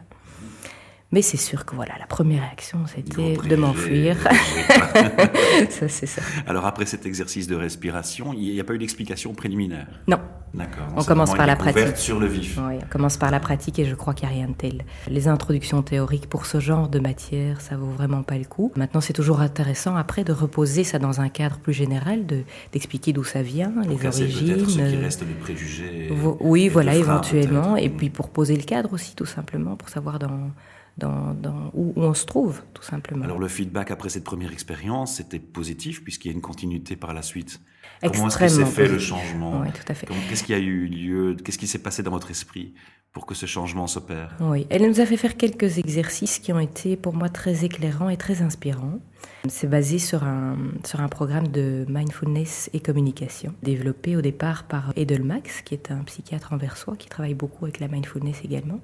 Mais 1.13 1.23
c'est 1.23 1.37
sûr 1.37 1.65
que 1.65 1.75
voilà, 1.75 1.95
la 1.99 2.07
première 2.07 2.43
réaction, 2.43 2.79
c'était 2.87 3.37
de 3.37 3.57
m'enfuir. 3.57 4.17
ça, 5.71 5.89
c'est 5.89 6.07
ça. 6.07 6.23
Alors 6.47 6.67
après 6.67 6.87
cet 6.87 7.05
exercice 7.05 7.49
de 7.49 7.57
respiration, 7.57 8.33
il 8.33 8.53
n'y 8.53 8.61
a 8.61 8.65
pas 8.65 8.75
eu 8.75 8.79
d'explication 8.79 9.35
préliminaire? 9.35 9.89
Non. 10.07 10.21
D'accord. 10.55 10.87
On 10.97 11.05
commence 11.05 11.35
par 11.35 11.47
la 11.47 11.55
pratique. 11.55 11.97
sur 11.97 12.19
le 12.19 12.27
vif. 12.27 12.59
Oui, 12.61 12.75
on 12.83 12.89
commence 12.89 13.17
par 13.17 13.31
la 13.31 13.39
pratique 13.39 13.79
et 13.79 13.85
je 13.85 13.95
crois 13.95 14.15
qu'il 14.15 14.29
n'y 14.29 14.35
a 14.35 14.37
rien 14.39 14.49
de 14.49 14.55
tel. 14.55 14.85
Les 15.09 15.29
introductions 15.29 15.83
théoriques 15.83 16.29
pour 16.29 16.45
ce 16.47 16.59
genre 16.59 16.89
de 16.89 16.99
matière, 16.99 17.61
ça 17.61 17.77
vaut 17.77 17.91
vraiment 17.91 18.23
pas 18.23 18.37
le 18.37 18.45
coup. 18.45 18.73
Maintenant, 18.77 19.01
c'est 19.01 19.13
toujours 19.13 19.41
intéressant 19.41 19.95
après 19.95 20.25
de 20.25 20.33
reposer 20.33 20.83
ça 20.83 20.99
dans 20.99 21.21
un 21.21 21.29
cadre 21.29 21.59
plus 21.59 21.73
général, 21.73 22.27
de 22.27 22.43
d'expliquer 22.73 23.13
d'où 23.13 23.23
ça 23.23 23.43
vient, 23.43 23.73
les 23.89 24.07
origines. 24.07 24.69
Ce 24.69 24.75
qui 24.77 24.97
reste 24.97 25.25
des 25.25 25.35
préjugés. 25.35 26.11
Oui, 26.41 26.69
voilà, 26.69 26.97
éventuellement. 26.97 27.77
Et 27.77 27.89
puis 27.89 28.11
pour 28.11 28.31
poser 28.31 28.57
le 28.57 28.63
cadre 28.63 28.93
aussi, 28.93 29.15
tout 29.15 29.27
simplement, 29.27 29.77
pour 29.77 29.89
savoir 29.89 30.19
dans 30.19 30.51
dans, 30.99 31.35
où, 31.75 31.93
on 31.97 32.15
se 32.15 32.27
trouve, 32.27 32.63
tout 32.75 32.83
simplement. 32.83 33.25
Alors 33.25 33.39
le 33.39 33.49
feedback 33.49 33.91
après 33.91 34.09
cette 34.09 34.25
première 34.25 34.53
expérience, 34.53 35.17
c'était 35.17 35.39
positif 35.39 36.03
puisqu'il 36.05 36.29
y 36.29 36.31
a 36.31 36.35
une 36.35 36.43
continuité 36.43 36.97
par 36.97 37.15
la 37.15 37.23
suite. 37.23 37.61
Comment 38.03 38.29
est-ce 38.29 38.39
que 38.39 38.49
s'est 38.49 38.65
fait 38.65 38.89
le 38.89 38.99
changement 38.99 39.61
Oui, 39.61 39.69
tout 39.73 39.85
à 39.91 39.95
fait. 39.95 40.07
Qu'est-ce 40.29 40.45
qui 40.45 40.55
a 40.55 40.59
eu 40.59 40.87
lieu 40.87 41.37
Qu'est-ce 41.45 41.59
qui 41.59 41.67
s'est 41.67 41.83
passé 41.83 42.03
dans 42.03 42.11
votre 42.11 42.31
esprit 42.31 42.75
pour 43.13 43.27
que 43.27 43.35
ce 43.35 43.47
changement 43.47 43.89
s'opère 43.89 44.37
Oui, 44.41 44.67
elle 44.71 44.89
nous 44.89 45.01
a 45.01 45.07
fait 45.07 45.17
faire 45.17 45.37
quelques 45.37 45.79
exercices 45.79 46.39
qui 46.39 46.53
ont 46.53 46.61
été 46.61 46.97
pour 46.97 47.13
moi 47.13 47.29
très 47.29 47.65
éclairants 47.65 48.09
et 48.09 48.17
très 48.17 48.41
inspirants. 48.41 49.01
C'est 49.49 49.69
basé 49.69 49.99
sur 49.99 50.23
un, 50.23 50.57
sur 50.85 51.01
un 51.01 51.09
programme 51.09 51.49
de 51.49 51.85
mindfulness 51.89 52.71
et 52.73 52.79
communication, 52.81 53.53
développé 53.63 54.17
au 54.17 54.21
départ 54.21 54.65
par 54.65 54.93
Edelmax, 54.97 55.63
qui 55.63 55.75
est 55.75 55.91
un 55.91 56.05
psychiatre 56.05 56.53
anversois 56.53 56.97
qui 56.97 57.09
travaille 57.09 57.35
beaucoup 57.35 57.65
avec 57.65 57.81
la 57.81 57.89
mindfulness 57.89 58.43
également. 58.45 58.81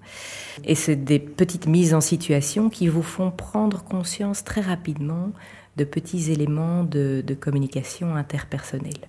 Et 0.64 0.74
c'est 0.74 0.96
des 0.96 1.20
petites 1.20 1.66
mises 1.66 1.94
en 1.94 2.00
situation 2.00 2.68
qui 2.68 2.88
vous 2.88 3.02
font 3.02 3.30
prendre 3.30 3.84
conscience 3.84 4.42
très 4.42 4.60
rapidement 4.60 5.30
de 5.76 5.84
petits 5.84 6.32
éléments 6.32 6.82
de, 6.82 7.22
de 7.24 7.34
communication 7.34 8.16
interpersonnelle. 8.16 9.08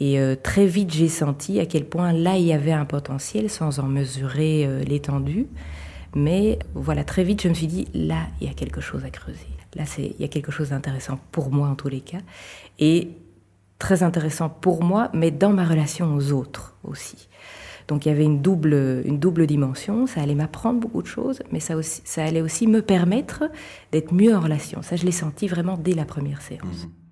Et 0.00 0.20
euh, 0.20 0.36
très 0.40 0.66
vite, 0.66 0.92
j'ai 0.92 1.08
senti 1.08 1.58
à 1.60 1.66
quel 1.66 1.84
point 1.84 2.12
là, 2.12 2.36
il 2.36 2.44
y 2.44 2.52
avait 2.52 2.72
un 2.72 2.84
potentiel 2.84 3.50
sans 3.50 3.80
en 3.80 3.84
mesurer 3.84 4.64
euh, 4.66 4.82
l'étendue. 4.84 5.46
Mais 6.14 6.58
voilà, 6.74 7.04
très 7.04 7.24
vite, 7.24 7.42
je 7.42 7.48
me 7.48 7.54
suis 7.54 7.66
dit, 7.66 7.88
là, 7.94 8.26
il 8.40 8.46
y 8.46 8.50
a 8.50 8.54
quelque 8.54 8.80
chose 8.80 9.04
à 9.04 9.10
creuser. 9.10 9.46
Là, 9.74 9.84
il 9.98 10.14
y 10.18 10.24
a 10.24 10.28
quelque 10.28 10.52
chose 10.52 10.70
d'intéressant 10.70 11.18
pour 11.32 11.50
moi 11.50 11.68
en 11.68 11.74
tous 11.74 11.88
les 11.88 12.00
cas. 12.00 12.20
Et 12.78 13.10
très 13.78 14.02
intéressant 14.02 14.48
pour 14.48 14.82
moi, 14.82 15.10
mais 15.12 15.30
dans 15.30 15.50
ma 15.50 15.64
relation 15.64 16.14
aux 16.14 16.32
autres 16.32 16.74
aussi. 16.84 17.28
Donc 17.86 18.04
il 18.04 18.10
y 18.10 18.12
avait 18.12 18.24
une 18.24 18.42
double, 18.42 19.02
une 19.04 19.18
double 19.18 19.46
dimension, 19.46 20.06
ça 20.06 20.20
allait 20.20 20.34
m'apprendre 20.34 20.78
beaucoup 20.78 21.00
de 21.00 21.06
choses, 21.06 21.42
mais 21.52 21.60
ça, 21.60 21.74
allait 22.22 22.42
aussi 22.42 22.66
me 22.66 22.82
permettre 22.82 23.44
d'être 23.92 24.12
mieux 24.12 24.36
en 24.36 24.40
relation. 24.40 24.82
Ça, 24.82 24.96
je 24.96 25.06
l'ai 25.06 25.12
senti 25.12 25.48
vraiment 25.48 25.78
dès 25.78 25.94
la 25.94 26.04
première 26.04 26.42
séance. 26.42 26.84
Mhm. 26.84 27.07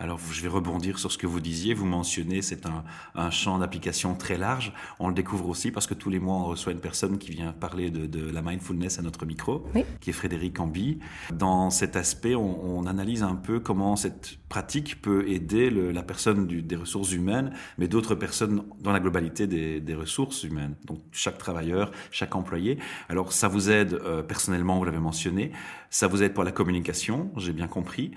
Alors, 0.00 0.20
je 0.30 0.40
vais 0.42 0.48
rebondir 0.48 0.96
sur 0.96 1.10
ce 1.10 1.18
que 1.18 1.26
vous 1.26 1.40
disiez. 1.40 1.74
Vous 1.74 1.84
mentionnez, 1.84 2.40
c'est 2.40 2.66
un, 2.66 3.30
champ 3.32 3.58
d'application 3.58 4.14
très 4.14 4.38
large. 4.38 4.72
On 5.00 5.08
le 5.08 5.14
découvre 5.14 5.48
aussi 5.48 5.72
parce 5.72 5.88
que 5.88 5.94
tous 5.94 6.08
les 6.08 6.20
mois, 6.20 6.36
on 6.36 6.44
reçoit 6.44 6.70
une 6.70 6.78
personne 6.78 7.18
qui 7.18 7.32
vient 7.32 7.52
parler 7.52 7.90
de, 7.90 8.30
la 8.30 8.40
mindfulness 8.40 9.00
à 9.00 9.02
notre 9.02 9.26
micro, 9.26 9.66
qui 10.00 10.10
est 10.10 10.12
Frédéric 10.12 10.60
Ambi. 10.60 11.00
Dans 11.32 11.70
cet 11.70 11.96
aspect, 11.96 12.36
on, 12.36 12.86
analyse 12.86 13.24
un 13.24 13.34
peu 13.34 13.58
comment 13.58 13.96
cette 13.96 14.38
pratique 14.48 15.02
peut 15.02 15.28
aider 15.28 15.68
la 15.68 16.04
personne 16.04 16.46
des 16.46 16.76
ressources 16.76 17.12
humaines, 17.12 17.52
mais 17.76 17.88
d'autres 17.88 18.14
personnes 18.14 18.62
dans 18.80 18.92
la 18.92 19.00
globalité 19.00 19.48
des, 19.48 19.94
ressources 19.96 20.44
humaines. 20.44 20.76
Donc, 20.84 21.00
chaque 21.10 21.38
travailleur, 21.38 21.90
chaque 22.12 22.36
employé. 22.36 22.78
Alors, 23.08 23.32
ça 23.32 23.48
vous 23.48 23.68
aide 23.68 23.94
euh, 23.94 24.22
personnellement, 24.22 24.78
vous 24.78 24.84
l'avez 24.84 25.00
mentionné. 25.00 25.50
Ça 25.90 26.06
vous 26.06 26.22
aide 26.22 26.34
pour 26.34 26.44
la 26.44 26.52
communication, 26.52 27.32
j'ai 27.36 27.52
bien 27.52 27.66
compris. 27.66 28.12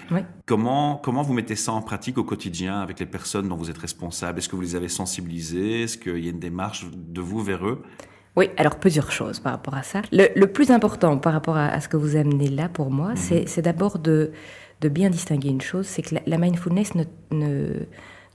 Comment, 0.46 0.98
comment 0.98 1.24
vous 1.24 1.34
mettez 1.34 1.56
ça 1.56 1.71
en 1.72 1.82
pratique 1.82 2.18
au 2.18 2.24
quotidien 2.24 2.82
avec 2.82 3.00
les 3.00 3.06
personnes 3.06 3.48
dont 3.48 3.56
vous 3.56 3.70
êtes 3.70 3.78
responsable? 3.78 4.40
Est-ce 4.40 4.50
que 4.50 4.56
vous 4.56 4.62
les 4.62 4.76
avez 4.76 4.90
sensibilisés 4.90 5.84
Est-ce 5.84 5.98
qu'il 5.98 6.20
y 6.20 6.28
a 6.28 6.32
une 6.32 6.40
démarche 6.40 6.86
de 6.92 7.22
vous 7.22 7.42
vers 7.42 7.66
eux? 7.66 7.84
Oui, 8.36 8.50
alors 8.58 8.76
plusieurs 8.76 9.12
choses 9.12 9.40
par 9.40 9.52
rapport 9.52 9.76
à 9.76 9.84
ça. 9.84 10.02
Le, 10.12 10.46
plus 10.46 10.72
important 10.72 11.18
par 11.18 11.34
rapport 11.34 11.58
à, 11.58 11.82
ce 11.82 11.90
que 11.90 11.98
vous 11.98 12.16
amenez 12.16 12.48
là 12.48 12.70
pour 12.70 12.90
moi, 12.90 13.12
mhm. 13.12 13.46
c'est 13.46 13.62
d'abord 13.62 14.00
de, 14.00 14.32
de, 14.80 14.90
bien 14.90 15.10
distinguer 15.10 15.50
une 15.50 15.62
chose, 15.62 15.86
c'est 15.86 16.02
que 16.02 16.16
la, 16.26 16.38
mindfulness 16.38 16.96
ne, 16.96 17.04
ne, 17.32 17.74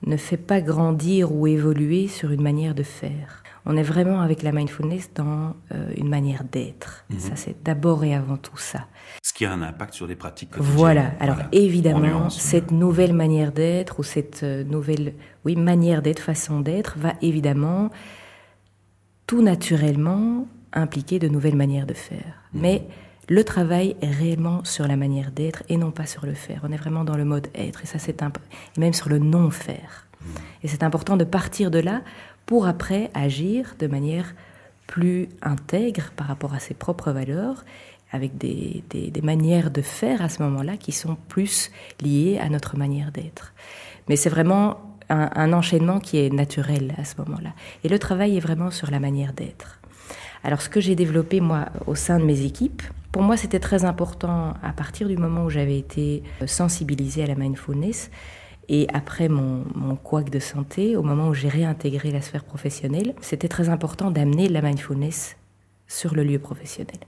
ne 0.05 0.17
fait 0.17 0.37
pas 0.37 0.61
grandir 0.61 1.33
ou 1.33 1.47
évoluer 1.47 2.09
sur 2.09 2.31
une 2.31 2.43
manière 2.43 2.75
de 2.75 2.83
faire 2.83 3.43
on 3.67 3.77
est 3.77 3.83
vraiment 3.83 4.21
avec 4.21 4.43
la 4.43 4.53
mindfulness 4.53 5.11
dans 5.15 5.57
euh, 5.73 5.93
une 5.97 6.09
manière 6.09 6.45
d'être. 6.45 7.05
Mhm. 7.11 7.19
Ça, 7.19 7.31
c'est 7.35 7.63
d'abord 7.65 8.05
et 8.05 8.15
avant 8.15 8.37
tout 8.37 8.57
ça. 8.57 8.87
Ce 9.23 9.33
qui 9.33 9.45
a 9.45 9.53
un 9.53 9.61
impact 9.61 9.95
sur 9.95 10.07
les 10.07 10.15
pratiques 10.15 10.51
quotidiennes. 10.51 10.77
Voilà. 10.77 11.11
Alors 11.19 11.39
évidemment, 11.51 12.31
cette 12.31 12.71
nouvelle 12.71 13.13
manière 13.13 13.51
d'être 13.51 13.99
ou 13.99 14.05
cette 14.05 14.45
euh, 14.45 14.63
nouvelle, 14.63 15.15
oui, 15.45 15.57
manière 15.57 16.01
d'être, 16.01 16.21
façon 16.21 16.61
d'être, 16.61 16.97
va 16.97 17.15
évidemment 17.23 17.91
tout 19.27 19.43
naturellement 19.43 20.47
impliquer 20.73 21.19
de 21.19 21.29
nouvelles 21.29 21.57
manières 21.57 21.87
de 21.87 21.95
faire. 21.95 22.43
Mhm. 22.53 22.63
Mais 22.63 22.87
le 23.29 23.43
travail 23.43 23.97
est 24.01 24.11
réellement 24.11 24.63
sur 24.63 24.87
la 24.87 24.95
manière 24.95 25.33
d'être 25.33 25.65
et 25.69 25.77
non 25.77 25.91
pas 25.91 26.07
sur 26.07 26.25
le 26.25 26.35
faire. 26.35 26.61
On 26.63 26.71
est 26.71 26.77
vraiment 26.77 27.03
dans 27.03 27.17
le 27.17 27.25
mode 27.25 27.49
être 27.57 27.83
et 27.83 27.87
ça 27.87 27.99
c'est 27.99 28.23
et 28.23 28.81
même 28.81 28.93
sur 28.93 29.09
le 29.09 29.19
non 29.19 29.51
faire. 29.51 30.07
Mhm. 30.21 30.29
Et 30.63 30.69
c'est 30.69 30.85
important 30.85 31.17
de 31.17 31.25
partir 31.25 31.73
de 31.73 31.81
là 31.81 32.03
pour 32.47 32.67
après 32.67 33.11
agir 33.15 33.75
de 33.79 33.87
manière 33.87 34.35
plus 34.87 35.29
intègre 35.43 36.13
par 36.17 36.29
rapport 36.29 36.55
à 36.55 36.61
ses 36.61 36.75
propres 36.75 37.11
valeurs, 37.11 37.65
avec 38.13 38.39
des, 38.39 38.85
manières 39.23 39.71
de 39.71 39.83
faire 39.83 40.23
à 40.23 40.29
ce 40.29 40.43
moment-là 40.45 40.77
qui 40.77 40.93
sont 40.93 41.17
plus 41.29 41.71
liées 42.01 42.39
à 42.41 42.49
notre 42.49 42.77
manière 42.77 43.11
d'être. 43.11 43.53
Mais 44.09 44.17
c'est 44.17 44.31
vraiment 44.31 44.79
un, 45.09 45.29
un, 45.35 45.53
enchaînement 45.53 45.99
qui 45.99 46.19
est 46.19 46.33
naturel 46.33 46.95
à 46.99 47.05
ce 47.05 47.17
moment-là. 47.19 47.51
Et 47.83 47.89
le 47.89 47.99
travail 47.99 48.37
est 48.37 48.41
vraiment 48.41 48.71
sur 48.71 48.91
la 48.91 49.01
manière 49.01 49.33
d'être. 49.33 49.81
Alors 50.45 50.63
ce 50.63 50.69
que 50.69 50.81
j'ai 50.81 50.95
développé 50.95 51.41
moi 51.41 51.67
au 51.87 51.97
sein 51.97 52.21
de 52.21 52.25
mes 52.25 52.43
équipes, 52.43 52.83
pour 53.11 53.23
moi 53.23 53.37
c'était 53.37 53.59
très 53.59 53.85
important 53.85 54.55
à 54.63 54.73
partir 54.73 55.09
du 55.09 55.17
moment 55.17 55.45
où 55.45 55.51
j'avais 55.51 55.79
été 55.79 56.23
sensibilisée 56.47 57.25
à 57.25 57.27
la 57.27 57.35
mindfulness, 57.35 58.11
et 58.69 58.87
après 58.93 59.29
mon, 59.29 59.65
mon 59.75 59.97
couac 59.97 60.31
de 60.31 60.39
santé, 60.39 60.97
au 60.97 61.03
moment 61.03 61.29
où 61.29 61.35
j'ai 61.35 61.49
réintégré 61.49 62.11
la 62.11 62.21
sphère 62.21 62.45
professionnelle, 62.45 63.15
c'était 63.21 63.49
très 63.49 63.69
important 63.69 64.11
d'amener 64.11 64.49
la 64.49 64.63
mindfulness 64.63 65.37
sur 65.87 66.15
le 66.15 66.25
lieu 66.25 66.39
professionnel 66.39 66.99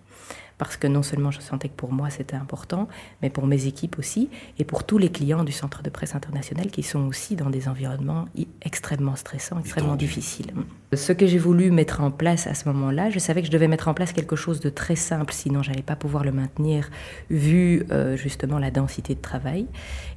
parce 0.59 0.77
que 0.77 0.87
non 0.87 1.03
seulement 1.03 1.31
je 1.31 1.41
sentais 1.41 1.69
que 1.69 1.77
pour 1.77 1.93
moi 1.93 2.11
c'était 2.11 2.37
important, 2.37 2.89
mais 3.23 3.31
pour 3.31 3.47
mes 3.47 3.67
équipes 3.67 3.99
aussi, 3.99 4.29
et 4.59 4.65
pour 4.65 4.85
tous 4.85 4.99
les 4.99 5.11
clients 5.11 5.45
du 5.45 5.53
Centre 5.53 5.83
de 5.83 5.91
presse 5.91 6.15
international 6.15 6.71
qui 6.71 6.83
sont 6.83 7.07
aussi 7.07 7.37
dans 7.37 7.51
des 7.51 7.69
environnements 7.69 8.27
extrêmement 8.63 9.17
stressants, 9.17 9.59
extrêmement 9.61 9.97
difficiles. 9.97 10.53
Ce 10.95 11.13
que 11.13 11.27
j'ai 11.27 11.39
voulu 11.39 11.71
mettre 11.71 12.01
en 12.01 12.11
place 12.11 12.47
à 12.47 12.55
ce 12.55 12.67
moment-là, 12.69 13.11
je 13.11 13.19
savais 13.19 13.43
que 13.43 13.47
je 13.47 13.53
devais 13.53 13.69
mettre 13.69 13.89
en 13.89 13.95
place 13.95 14.15
quelque 14.15 14.37
chose 14.37 14.61
de 14.61 14.71
très 14.71 14.97
simple, 14.97 15.35
sinon 15.35 15.63
j'allais 15.63 15.83
pas 15.83 15.97
pouvoir 15.97 16.25
le 16.25 16.33
maintenir 16.33 16.89
vu 17.29 17.85
euh, 17.91 18.17
justement 18.17 18.59
la 18.59 18.71
densité 18.71 19.15
de 19.15 19.21
travail. 19.21 19.67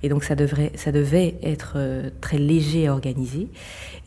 Et 0.02 0.08
donc 0.08 0.24
ça, 0.24 0.36
devrait, 0.36 0.72
ça 0.76 0.94
devait 0.94 1.36
être 1.44 1.74
euh, 1.76 2.10
très 2.22 2.38
léger 2.38 2.88
à 2.88 2.94
organiser. 2.94 3.50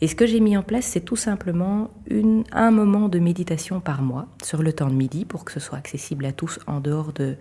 Et 0.01 0.07
ce 0.07 0.15
que 0.15 0.25
j'ai 0.25 0.39
mis 0.39 0.57
en 0.57 0.63
place, 0.63 0.85
c'est 0.85 1.01
tout 1.01 1.15
simplement 1.15 1.91
une, 2.09 2.43
un 2.51 2.71
moment 2.71 3.09
de 3.09 3.19
méditation 3.19 3.79
par 3.79 4.01
mois 4.01 4.27
sur 4.43 4.63
le 4.63 4.73
temps 4.73 4.89
de 4.89 4.95
midi 4.95 5.23
pour 5.23 5.45
que 5.45 5.51
ce 5.51 5.59
soit 5.59 5.77
accessible 5.77 6.24
à 6.25 6.31
tous 6.31 6.59
en 6.67 6.79
dehors 6.79 7.13
de, 7.13 7.35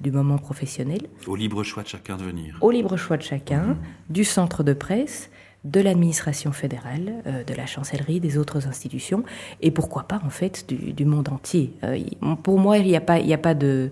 du 0.00 0.10
moment 0.10 0.38
professionnel. 0.38 1.00
Au 1.26 1.36
libre 1.36 1.62
choix 1.62 1.82
de 1.82 1.88
chacun 1.88 2.16
de 2.16 2.22
venir. 2.22 2.58
Au 2.60 2.70
libre 2.70 2.96
choix 2.96 3.16
de 3.16 3.22
chacun, 3.22 3.76
du 4.08 4.24
centre 4.24 4.62
de 4.62 4.72
presse, 4.72 5.30
de 5.64 5.80
l'administration 5.80 6.52
fédérale, 6.52 7.22
euh, 7.26 7.44
de 7.44 7.54
la 7.54 7.66
chancellerie, 7.66 8.20
des 8.20 8.38
autres 8.38 8.66
institutions, 8.66 9.24
et 9.60 9.70
pourquoi 9.70 10.04
pas 10.04 10.20
en 10.24 10.30
fait 10.30 10.66
du, 10.68 11.04
monde 11.04 11.28
entier. 11.28 11.74
Euh, 11.84 11.98
pour 12.42 12.58
moi, 12.58 12.78
il 12.78 12.86
n'y 12.86 12.96
a, 12.96 13.00
pas, 13.00 13.16
a, 13.16 13.38
pas 13.38 13.54
de, 13.54 13.90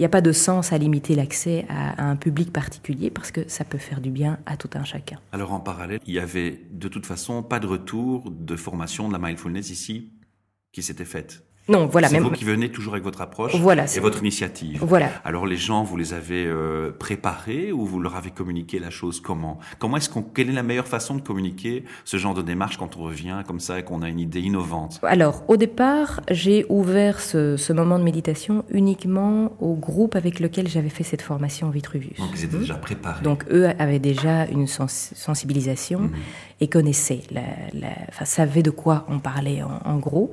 a 0.00 0.08
pas 0.08 0.20
de 0.20 0.32
sens 0.32 0.72
à 0.72 0.78
limiter 0.78 1.14
l'accès 1.14 1.66
à, 1.68 2.08
un 2.10 2.16
public 2.16 2.52
particulier 2.52 3.10
parce 3.10 3.30
que 3.30 3.48
ça 3.48 3.64
peut 3.64 3.78
faire 3.78 4.00
du 4.00 4.10
bien 4.10 4.38
à 4.46 4.56
tout 4.56 4.70
un 4.74 4.84
chacun. 4.84 5.18
Alors 5.32 5.52
en 5.52 5.60
parallèle, 5.60 6.00
il 6.06 6.14
y 6.14 6.18
avait 6.18 6.60
de 6.70 6.88
toute 6.88 7.06
façon 7.06 7.42
pas 7.42 7.60
de 7.60 7.66
retour 7.66 8.30
de 8.30 8.56
formation 8.56 9.08
de 9.08 9.12
la 9.12 9.18
mindfulness 9.18 9.70
ici 9.70 10.10
qui 10.72 10.82
s'était 10.82 11.04
faite. 11.04 11.44
Non, 11.70 11.86
voilà. 11.86 12.08
C'est 12.08 12.18
vous 12.18 12.30
qui 12.30 12.44
venez 12.44 12.70
toujours 12.70 12.94
avec 12.94 13.04
votre 13.04 13.20
approche 13.20 13.54
voilà, 13.56 13.84
et 13.94 14.00
votre 14.00 14.20
initiative. 14.20 14.80
Voilà. 14.82 15.10
Alors 15.24 15.46
les 15.46 15.56
gens, 15.56 15.84
vous 15.84 15.96
les 15.96 16.14
avez 16.14 16.44
euh, 16.46 16.90
préparés 16.90 17.72
ou 17.72 17.86
vous 17.86 18.00
leur 18.00 18.16
avez 18.16 18.30
communiqué 18.30 18.78
la 18.78 18.90
chose 18.90 19.20
comment? 19.20 19.58
Comment 19.78 19.96
est-ce 19.96 20.08
qu'on 20.08 20.22
Quelle 20.22 20.50
est 20.50 20.54
la 20.54 20.62
meilleure 20.62 20.88
façon 20.88 21.14
de 21.14 21.20
communiquer 21.20 21.84
ce 22.04 22.16
genre 22.16 22.34
de 22.34 22.42
démarche 22.42 22.76
quand 22.76 22.96
on 22.96 23.04
revient 23.04 23.42
comme 23.46 23.60
ça 23.60 23.78
et 23.78 23.84
qu'on 23.84 24.02
a 24.02 24.08
une 24.08 24.20
idée 24.20 24.40
innovante? 24.40 24.98
Alors 25.02 25.44
au 25.48 25.56
départ, 25.56 26.20
j'ai 26.30 26.66
ouvert 26.68 27.20
ce, 27.20 27.56
ce, 27.56 27.72
moment 27.72 27.98
de 27.98 28.04
méditation 28.04 28.64
uniquement 28.70 29.52
au 29.60 29.74
groupe 29.74 30.16
avec 30.16 30.40
lequel 30.40 30.68
j'avais 30.68 30.88
fait 30.88 31.04
cette 31.04 31.22
formation 31.22 31.70
Vitruvius. 31.70 32.18
Donc 32.18 32.30
ils 32.34 32.44
étaient 32.44 32.58
déjà 32.58 32.74
préparés. 32.74 33.22
Donc 33.22 33.44
eux 33.50 33.68
avaient 33.78 33.98
déjà 33.98 34.46
une 34.46 34.66
sensibilisation 34.66 36.00
mhm. 36.00 36.12
et 36.60 36.68
connaissaient, 36.68 37.22
la, 37.30 38.24
savaient 38.24 38.62
de 38.62 38.70
quoi 38.70 39.06
on 39.08 39.18
parlait 39.20 39.62
en, 39.62 39.80
en 39.84 39.98
gros. 39.98 40.30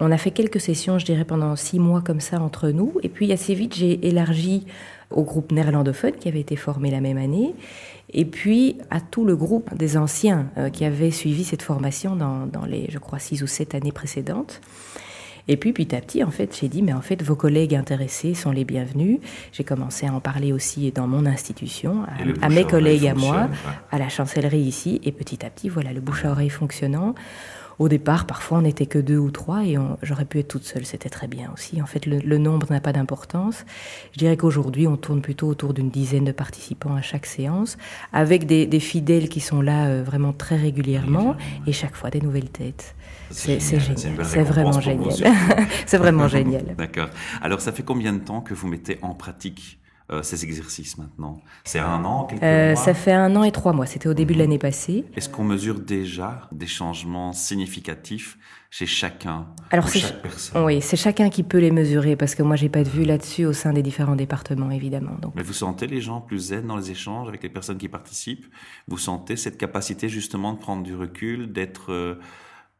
On 0.00 0.10
a 0.10 0.16
fait 0.16 0.30
quelques 0.30 0.60
sessions, 0.74 0.98
je 0.98 1.04
dirais, 1.04 1.24
pendant 1.24 1.56
six 1.56 1.78
mois 1.78 2.00
comme 2.00 2.20
ça 2.20 2.40
entre 2.40 2.70
nous. 2.70 2.92
Et 3.02 3.08
puis 3.08 3.32
assez 3.32 3.54
vite, 3.54 3.74
j'ai 3.74 4.06
élargi 4.06 4.66
au 5.10 5.22
groupe 5.24 5.50
néerlandophone 5.50 6.12
qui 6.12 6.28
avait 6.28 6.40
été 6.40 6.56
formé 6.56 6.90
la 6.90 7.00
même 7.00 7.18
année. 7.18 7.54
Et 8.12 8.24
puis 8.24 8.76
à 8.90 9.00
tout 9.00 9.24
le 9.24 9.36
groupe 9.36 9.74
des 9.74 9.96
anciens 9.96 10.46
euh, 10.58 10.70
qui 10.70 10.84
avaient 10.84 11.10
suivi 11.10 11.44
cette 11.44 11.62
formation 11.62 12.16
dans, 12.16 12.64
les, 12.66 12.86
je 12.88 12.98
crois, 12.98 13.18
six 13.18 13.42
ou 13.42 13.46
sept 13.46 13.74
années 13.74 13.92
précédentes. 13.92 14.60
Et 15.48 15.56
puis 15.56 15.72
petit 15.72 15.96
à 15.96 16.00
petit, 16.00 16.22
en 16.22 16.30
fait, 16.30 16.56
j'ai 16.60 16.68
dit, 16.68 16.82
mais 16.82 16.92
en 16.92 17.00
fait, 17.00 17.22
vos 17.22 17.34
collègues 17.34 17.74
intéressés 17.74 18.34
sont 18.34 18.52
les 18.52 18.64
bienvenus. 18.64 19.18
J'ai 19.52 19.64
commencé 19.64 20.06
à 20.06 20.12
en 20.12 20.20
parler 20.20 20.52
aussi 20.52 20.92
dans 20.92 21.08
mon 21.08 21.26
institution, 21.26 22.04
à, 22.40 22.48
mes 22.48 22.64
collègues, 22.64 23.08
à 23.08 23.14
moi, 23.14 23.48
à 23.90 23.98
la 23.98 24.08
chancellerie 24.08 24.60
ici. 24.60 25.00
Et 25.02 25.10
petit 25.10 25.44
à 25.44 25.50
petit, 25.50 25.68
voilà, 25.68 25.92
le 25.92 26.00
bouche 26.00 26.24
à 26.24 26.30
oreille 26.30 26.50
fonctionnant. 26.50 27.14
Au 27.80 27.88
départ, 27.88 28.26
parfois, 28.26 28.58
on 28.58 28.60
n'était 28.60 28.84
que 28.84 28.98
deux 28.98 29.16
ou 29.16 29.30
trois 29.30 29.64
et 29.64 29.78
j'aurais 30.02 30.26
pu 30.26 30.38
être 30.38 30.48
toute 30.48 30.64
seule. 30.64 30.84
C'était 30.84 31.08
très 31.08 31.28
bien 31.28 31.50
aussi. 31.54 31.80
En 31.80 31.86
fait, 31.86 32.04
le, 32.04 32.36
nombre 32.36 32.66
n'a 32.68 32.80
pas 32.82 32.92
d'importance. 32.92 33.64
Je 34.12 34.18
dirais 34.18 34.36
qu'aujourd'hui, 34.36 34.86
on 34.86 34.98
tourne 34.98 35.22
plutôt 35.22 35.48
autour 35.48 35.72
d'une 35.72 35.88
dizaine 35.88 36.24
de 36.24 36.32
participants 36.32 36.94
à 36.94 37.00
chaque 37.00 37.24
séance, 37.24 37.78
avec 38.12 38.44
des, 38.44 38.80
fidèles 38.80 39.30
qui 39.30 39.40
sont 39.40 39.62
là 39.62 39.86
euh, 39.86 40.02
vraiment 40.04 40.34
très 40.34 40.56
régulièrement 40.56 41.36
et 41.66 41.72
chaque 41.72 41.96
fois 41.96 42.10
des 42.10 42.20
nouvelles 42.20 42.50
têtes. 42.50 42.94
C'est 43.30 43.58
génial. 43.58 44.26
C'est 44.26 44.42
vraiment 44.42 44.78
génial. 44.78 45.14
C'est 45.86 45.96
vraiment 45.96 46.28
génial. 46.36 46.74
D'accord. 46.76 47.08
Alors, 47.40 47.62
ça 47.62 47.72
fait 47.72 47.82
combien 47.82 48.12
de 48.12 48.18
temps 48.18 48.42
que 48.42 48.52
vous 48.52 48.68
mettez 48.68 48.98
en 49.00 49.14
pratique 49.14 49.79
euh, 50.12 50.22
ces 50.22 50.44
exercices 50.44 50.98
maintenant 50.98 51.40
C'est 51.64 51.78
un 51.78 52.04
an, 52.04 52.24
quelques 52.24 52.42
euh, 52.42 52.74
mois 52.74 52.82
Ça 52.82 52.94
fait 52.94 53.12
un 53.12 53.36
an 53.36 53.44
et 53.44 53.52
trois 53.52 53.72
mois. 53.72 53.86
C'était 53.86 54.08
au 54.08 54.14
début 54.14 54.34
de 54.34 54.38
mhm. 54.38 54.44
l'année 54.44 54.58
passée. 54.58 55.04
Est-ce 55.14 55.28
qu'on 55.28 55.44
mesure 55.44 55.78
déjà 55.80 56.48
des 56.50 56.66
changements 56.66 57.32
significatifs 57.32 58.36
chez 58.70 58.86
chacun 58.86 59.46
Alors 59.70 59.88
chaque 59.88 60.22
personne 60.22 60.64
Oui, 60.64 60.80
c'est 60.80 60.96
chacun 60.96 61.28
qui 61.28 61.42
peut 61.42 61.58
les 61.58 61.70
mesurer 61.70 62.16
parce 62.16 62.34
que 62.34 62.42
moi 62.42 62.56
j'ai 62.56 62.68
pas 62.68 62.82
de 62.82 62.88
vue 62.88 63.04
là-dessus 63.04 63.44
au 63.44 63.52
sein 63.52 63.72
des 63.72 63.82
différents 63.82 64.16
départements 64.16 64.70
évidemment. 64.70 65.16
Donc. 65.20 65.34
Mais 65.34 65.42
vous 65.42 65.52
sentez 65.52 65.86
les 65.86 66.00
gens 66.00 66.20
plus 66.20 66.38
zen 66.38 66.66
dans 66.66 66.76
les 66.76 66.90
échanges 66.90 67.28
avec 67.28 67.42
les 67.42 67.48
personnes 67.48 67.78
qui 67.78 67.88
participent? 67.88 68.46
Vous 68.88 68.98
sentez 68.98 69.36
cette 69.36 69.58
capacité 69.58 70.08
justement 70.08 70.52
de 70.52 70.58
prendre 70.58 70.82
du 70.82 70.94
recul, 70.94 71.52
d'être 71.52 71.92
euh, 71.92 72.14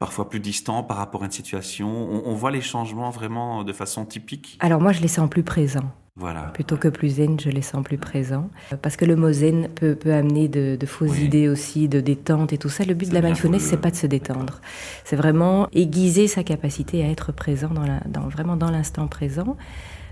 parfois 0.00 0.28
plus 0.28 0.40
distant 0.40 0.82
par 0.82 0.96
rapport 0.96 1.22
à 1.22 1.26
une 1.26 1.30
situation 1.30 1.88
on, 2.26 2.34
voit 2.34 2.50
les 2.50 2.62
changements 2.62 3.10
vraiment 3.10 3.62
de 3.62 3.72
façon 3.72 4.06
typique 4.06 4.56
Alors 4.60 4.80
moi, 4.80 4.92
je 4.92 5.00
les 5.00 5.08
sens 5.08 5.28
plus 5.28 5.42
présents. 5.42 5.92
Voilà. 6.16 6.50
Plutôt 6.54 6.76
que 6.76 6.88
plus 6.88 7.16
zen, 7.16 7.38
je 7.38 7.50
les 7.50 7.62
sens 7.62 7.84
plus 7.84 7.98
présents. 7.98 8.50
Parce 8.82 8.96
que 8.96 9.04
le 9.04 9.14
mot 9.14 9.30
zen 9.30 9.68
peut, 9.68 9.94
peut 9.94 10.12
amener 10.12 10.48
de, 10.48 10.76
fausses 10.86 11.18
idées 11.18 11.48
aussi, 11.48 11.88
de 11.88 12.00
détente 12.00 12.52
et 12.52 12.58
tout 12.58 12.68
ça. 12.68 12.84
Le 12.84 12.94
but 12.94 13.08
de 13.08 13.14
la 13.14 13.20
mindfulness, 13.20 13.62
c'est 13.62 13.80
pas 13.80 13.90
de 13.90 13.96
se 13.96 14.06
détendre. 14.06 14.60
C'est 15.04 15.16
vraiment 15.16 15.68
aiguiser 15.72 16.28
sa 16.28 16.44
capacité 16.44 17.04
à 17.04 17.08
être 17.08 17.32
présent 17.32 17.68
dans, 17.68 17.86
la, 17.86 18.00
dans 18.06 18.28
vraiment 18.28 18.56
dans 18.56 18.70
l'instant 18.70 19.06
présent. 19.06 19.56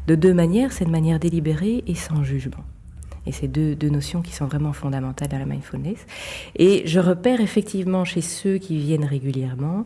De 0.07 0.15
deux 0.15 0.33
manières, 0.33 0.73
c'est 0.73 0.85
de 0.85 0.91
manière 0.91 1.19
délibérée 1.19 1.83
et 1.87 1.95
sans 1.95 2.23
jugement. 2.23 2.65
Et 3.29 3.33
c'est 3.33 3.47
deux, 3.47 3.77
deux, 3.77 3.91
notions 3.91 4.23
qui 4.23 4.33
sont 4.33 4.47
vraiment 4.47 4.73
fondamentales 4.73 5.29
dans 5.29 5.39
la 5.39 5.45
mindfulness. 5.45 6.07
Et 6.57 6.83
je 6.87 6.99
repère 6.99 7.41
effectivement 7.41 8.05
chez 8.05 8.23
ceux 8.23 8.57
qui 8.59 8.79
viennent 8.79 9.05
régulièrement 9.05 9.85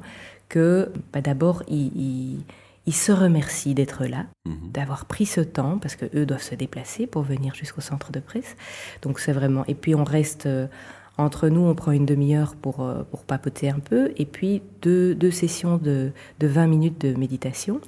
que 0.49 0.91
bah, 1.13 1.21
d'abord, 1.21 1.65
ils, 1.69 2.41
ils, 2.87 2.95
se 2.95 3.11
remercient 3.11 3.75
d'être 3.75 4.07
là, 4.07 4.27
mhm. 4.47 4.71
d'avoir 4.71 5.07
pris 5.07 5.27
ce 5.27 5.41
temps, 5.41 5.79
parce 5.79 5.97
que 5.97 6.07
eux 6.15 6.25
doivent 6.25 6.43
se 6.43 6.55
déplacer 6.55 7.07
pour 7.07 7.23
venir 7.23 7.55
jusqu'au 7.55 7.81
centre 7.81 8.13
de 8.13 8.21
presse. 8.21 8.57
Donc 9.03 9.19
c'est 9.19 9.33
vraiment... 9.33 9.65
Et 9.67 9.75
puis 9.75 9.95
on 9.95 10.05
reste... 10.05 10.47
Euh, 10.47 10.67
entre 11.19 11.51
nous, 11.51 11.61
on 11.61 11.75
prend 11.75 11.93
une 11.93 12.07
demi-heure 12.07 12.57
pour, 12.57 12.81
euh, 12.81 13.03
pour 13.11 13.25
papoter 13.25 13.69
un 13.69 13.81
peu, 13.81 14.13
et 14.17 14.25
puis 14.25 14.63
deux, 14.81 15.15
deux 15.15 15.31
sessions 15.31 15.77
de, 15.77 16.11
de 16.41 16.47
20 16.47 16.67
minutes 16.69 17.01
de 17.03 17.15
méditation 17.15 17.83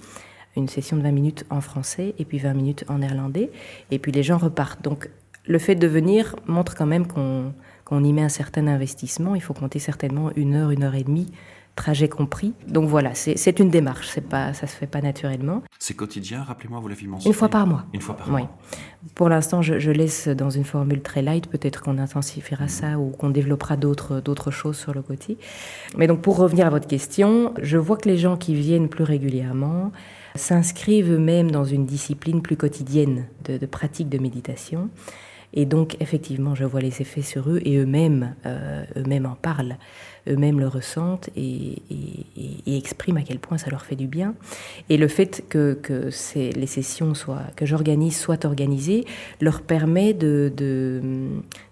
une 0.56 0.68
session 0.68 0.96
de 0.96 1.02
20 1.02 1.12
minutes 1.12 1.44
en 1.50 1.61
français 1.61 2.14
et 2.18 2.25
puis 2.25 2.38
20 2.38 2.54
minutes 2.54 2.84
en 2.88 2.99
néerlandais. 2.99 3.50
Et 3.90 3.99
puis 3.99 4.12
les 4.12 4.23
gens 4.23 4.38
repartent. 4.38 4.82
Donc 4.82 5.11
le 5.46 5.58
fait 5.58 5.74
de 5.74 5.86
venir 5.86 6.36
montre 6.46 6.74
quand 6.74 6.86
même 6.86 7.06
qu'on 7.06 8.04
y 8.04 8.12
met 8.12 8.22
un 8.22 8.28
certain 8.28 8.66
investissement. 8.66 9.34
Il 9.34 9.42
faut 9.42 9.54
compter 9.54 9.78
certainement 9.78 10.30
une 10.36 10.54
heure, 10.54 10.70
une 10.70 10.82
heure 10.82 10.94
et 10.94 11.04
demie 11.04 11.30
trajet 11.74 12.08
compris. 12.08 12.54
Donc 12.68 12.88
voilà, 12.88 13.14
c'est 13.14 13.58
une 13.58 13.70
démarche, 13.70 14.08
c'est 14.08 14.26
pas, 14.26 14.54
ça 14.54 14.66
se 14.66 14.76
fait 14.76 14.86
pas 14.86 15.00
naturellement. 15.00 15.62
C'est 15.78 15.94
quotidien, 15.94 16.42
rappelez-moi, 16.42 16.80
vous 16.80 16.88
l'avez 16.88 17.06
mentionné 17.06 17.32
Une 17.32 17.36
fois 17.36 17.48
par 17.48 17.66
mois. 17.66 17.84
Une 17.92 18.00
fois 18.00 18.16
par 18.16 18.30
mois. 18.30 18.40
Oui. 18.40 19.10
Pour 19.14 19.28
l'instant, 19.28 19.60
je, 19.62 19.90
laisse 19.90 20.28
dans 20.28 20.50
une 20.50 20.64
formule 20.64 21.02
très 21.02 21.22
light, 21.22 21.48
peut-être 21.48 21.82
qu'on 21.82 21.98
intensifiera 21.98 22.68
ça 22.68 22.98
ou 22.98 23.10
qu'on 23.10 23.30
développera 23.30 23.76
d'autres 23.76 24.50
choses 24.50 24.76
sur 24.76 24.94
le 24.94 25.02
côté. 25.02 25.36
Mais 25.96 26.06
donc 26.06 26.22
pour 26.22 26.36
revenir 26.36 26.66
à 26.66 26.70
votre 26.70 26.86
question, 26.86 27.52
je 27.60 27.76
vois 27.76 27.96
que 27.96 28.08
les 28.08 28.18
gens 28.18 28.36
qui 28.36 28.54
viennent 28.54 28.88
plus 28.88 29.04
régulièrement 29.04 29.92
s'inscrivent 30.36 31.12
eux-mêmes 31.12 31.50
dans 31.50 31.64
une 31.64 31.86
discipline 31.86 32.42
plus 32.42 32.56
quotidienne 32.56 33.26
de, 33.44 33.56
de 33.58 33.66
pratique 33.66 34.08
de 34.08 34.18
méditation. 34.18 34.90
Et 35.56 35.66
donc, 35.66 35.96
effectivement, 36.00 36.54
je 36.54 36.64
vois 36.64 36.80
les 36.80 37.00
effets 37.00 37.23
sur 37.23 37.49
eux 37.49 37.61
et 37.64 37.76
eux-mêmes, 37.76 38.34
euh, 38.44 38.84
eux-mêmes 38.96 39.25
en 39.25 39.37
parlent, 39.37 39.76
eux-mêmes 40.28 40.58
le 40.58 40.66
ressentent 40.66 41.30
et, 41.37 41.76
expriment 42.66 43.18
à 43.18 43.23
quel 43.23 43.38
point 43.38 43.56
ça 43.56 43.70
leur 43.70 43.84
fait 43.84 43.94
du 43.94 44.08
bien. 44.08 44.34
Et 44.88 44.96
le 44.96 45.06
fait 45.06 45.44
que, 45.49 45.78
les 46.34 46.66
sessions 46.66 47.14
soient, 47.14 47.44
que 47.56 47.66
j'organise 47.66 48.16
soient 48.16 48.44
organisées, 48.44 49.04
leur 49.40 49.62
permet 49.62 50.12
de, 50.12 50.52
de, 50.56 51.00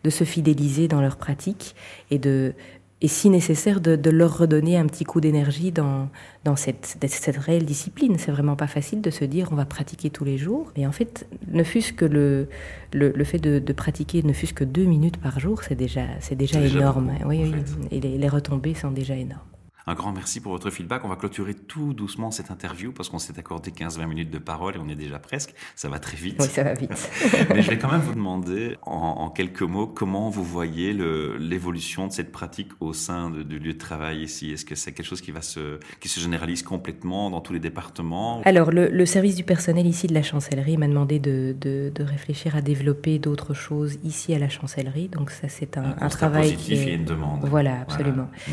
de 0.05 0.11
se 0.11 0.23
fidéliser 0.23 0.87
dans 0.87 1.01
leur 1.01 1.17
pratique 1.17 1.75
et 2.11 2.19
de 2.19 2.55
et 3.03 3.09
si 3.09 3.31
nécessaire 3.31 3.81
de, 3.81 4.11
leur 4.11 4.39
redonner 4.39 4.79
un 4.79 4.87
petit 4.87 5.03
coup 5.03 5.21
d'énergie 5.21 5.73
dans, 5.73 6.09
dans 6.45 6.55
cette, 6.55 6.97
cette 7.05 7.37
réelle 7.37 7.65
discipline. 7.65 8.17
C'est 8.17 8.31
vraiment 8.31 8.55
pas 8.55 8.69
facile 8.69 9.01
de 9.01 9.11
se 9.11 9.25
dire 9.25 9.49
on 9.51 9.57
va 9.57 9.65
pratiquer 9.65 10.09
tous 10.09 10.25
les 10.25 10.39
jours. 10.39 10.73
Et 10.77 10.87
en 10.87 10.93
fait, 10.93 11.27
ne 11.51 11.65
fût-ce 11.65 11.93
que 11.93 12.05
le, 12.05 12.49
le, 12.93 13.25
fait 13.25 13.39
de, 13.39 13.73
pratiquer 13.73 14.23
ne 14.23 14.33
fût-ce 14.33 14.55
que 14.55 14.63
deux 14.63 14.85
minutes 14.85 15.17
par 15.17 15.41
jour, 15.41 15.65
c'est 15.65 15.75
déjà, 15.75 16.03
c'est 16.21 16.37
déjà 16.37 16.61
énorme. 16.61 17.11
oui, 17.27 17.53
oui, 17.53 17.89
et 17.91 18.01
les, 18.01 18.19
les 18.19 18.29
retombées 18.29 18.75
sont 18.75 18.93
déjà 18.93 19.17
énormes. 19.17 19.52
Un 19.87 19.95
grand 19.95 20.13
merci 20.13 20.41
pour 20.41 20.53
votre 20.53 20.71
feedback. 20.71 21.05
On 21.05 21.09
va 21.09 21.17
clôturer 21.17 21.55
tout 21.55 21.93
doucement 21.93 22.31
cette 22.31 22.51
interview 22.51 22.93
parce 22.93 23.09
qu'on 23.09 23.19
s'est 23.19 23.39
accordé 23.39 23.71
15-20 23.71 24.07
minutes 24.07 24.31
de 24.31 24.39
parole 24.39 24.77
et 24.77 24.79
on 24.79 24.89
est 24.89 24.95
déjà 24.95 25.19
presque. 25.19 25.55
Ça 25.75 25.89
va 25.89 25.99
très 25.99 26.17
vite. 26.17 26.37
Oui, 26.41 26.47
ça 26.47 26.63
va 26.63 26.75
vite. 26.75 26.91
Mais 27.51 27.63
je 27.63 27.71
vais 27.71 27.79
quand 27.79 27.91
même 27.91 28.01
vous 28.01 28.15
demander 28.15 28.77
en, 28.83 29.31
quelques 29.31 29.63
mots 29.63 29.87
comment 29.87 30.31
vous 30.31 30.45
voyez 30.45 30.93
l'évolution 30.93 32.07
de 32.07 32.13
cette 32.13 32.33
pratique 32.33 32.71
au 32.81 32.93
sein 32.93 33.31
du 33.31 33.59
lieu 33.59 33.73
de 33.73 33.79
travail 33.79 34.23
ici? 34.23 34.53
Est-ce 34.53 34.65
que 34.65 34.75
c'est 34.75 34.93
quelque 34.93 35.07
chose 35.07 35.21
qui, 35.21 35.33
va 35.33 35.43
se, 35.43 35.81
qui 36.01 36.09
se 36.09 36.21
généralise 36.21 36.63
complètement 36.63 37.31
dans 37.31 37.41
tous 37.41 37.53
les 37.53 37.61
départements? 37.61 38.41
Alors, 38.45 38.71
le, 38.71 39.07
service 39.07 39.35
du 39.35 39.45
personnel 39.45 39.87
ici 39.87 40.07
de 40.07 40.15
la 40.15 40.23
chancellerie 40.23 40.77
m'a 40.77 40.87
demandé 40.87 41.19
de, 41.19 41.55
de, 41.61 42.03
réfléchir 42.03 42.57
à 42.57 42.61
développer 42.61 43.19
d'autres 43.19 43.55
choses 43.55 43.99
ici 44.05 44.35
à 44.35 44.39
la 44.39 44.49
chancellerie. 44.49 45.09
Donc 45.09 45.31
ça, 45.31 45.49
c'est 45.49 45.77
un, 45.77 45.95
un, 46.01 46.09
travail 46.09 46.53
positif 46.53 46.83
qui 46.83 46.89
est... 46.89 46.95
une 46.95 47.05
demande. 47.05 47.45
Voilà, 47.45 47.81
absolument. 47.81 48.29
Mmh. 48.47 48.53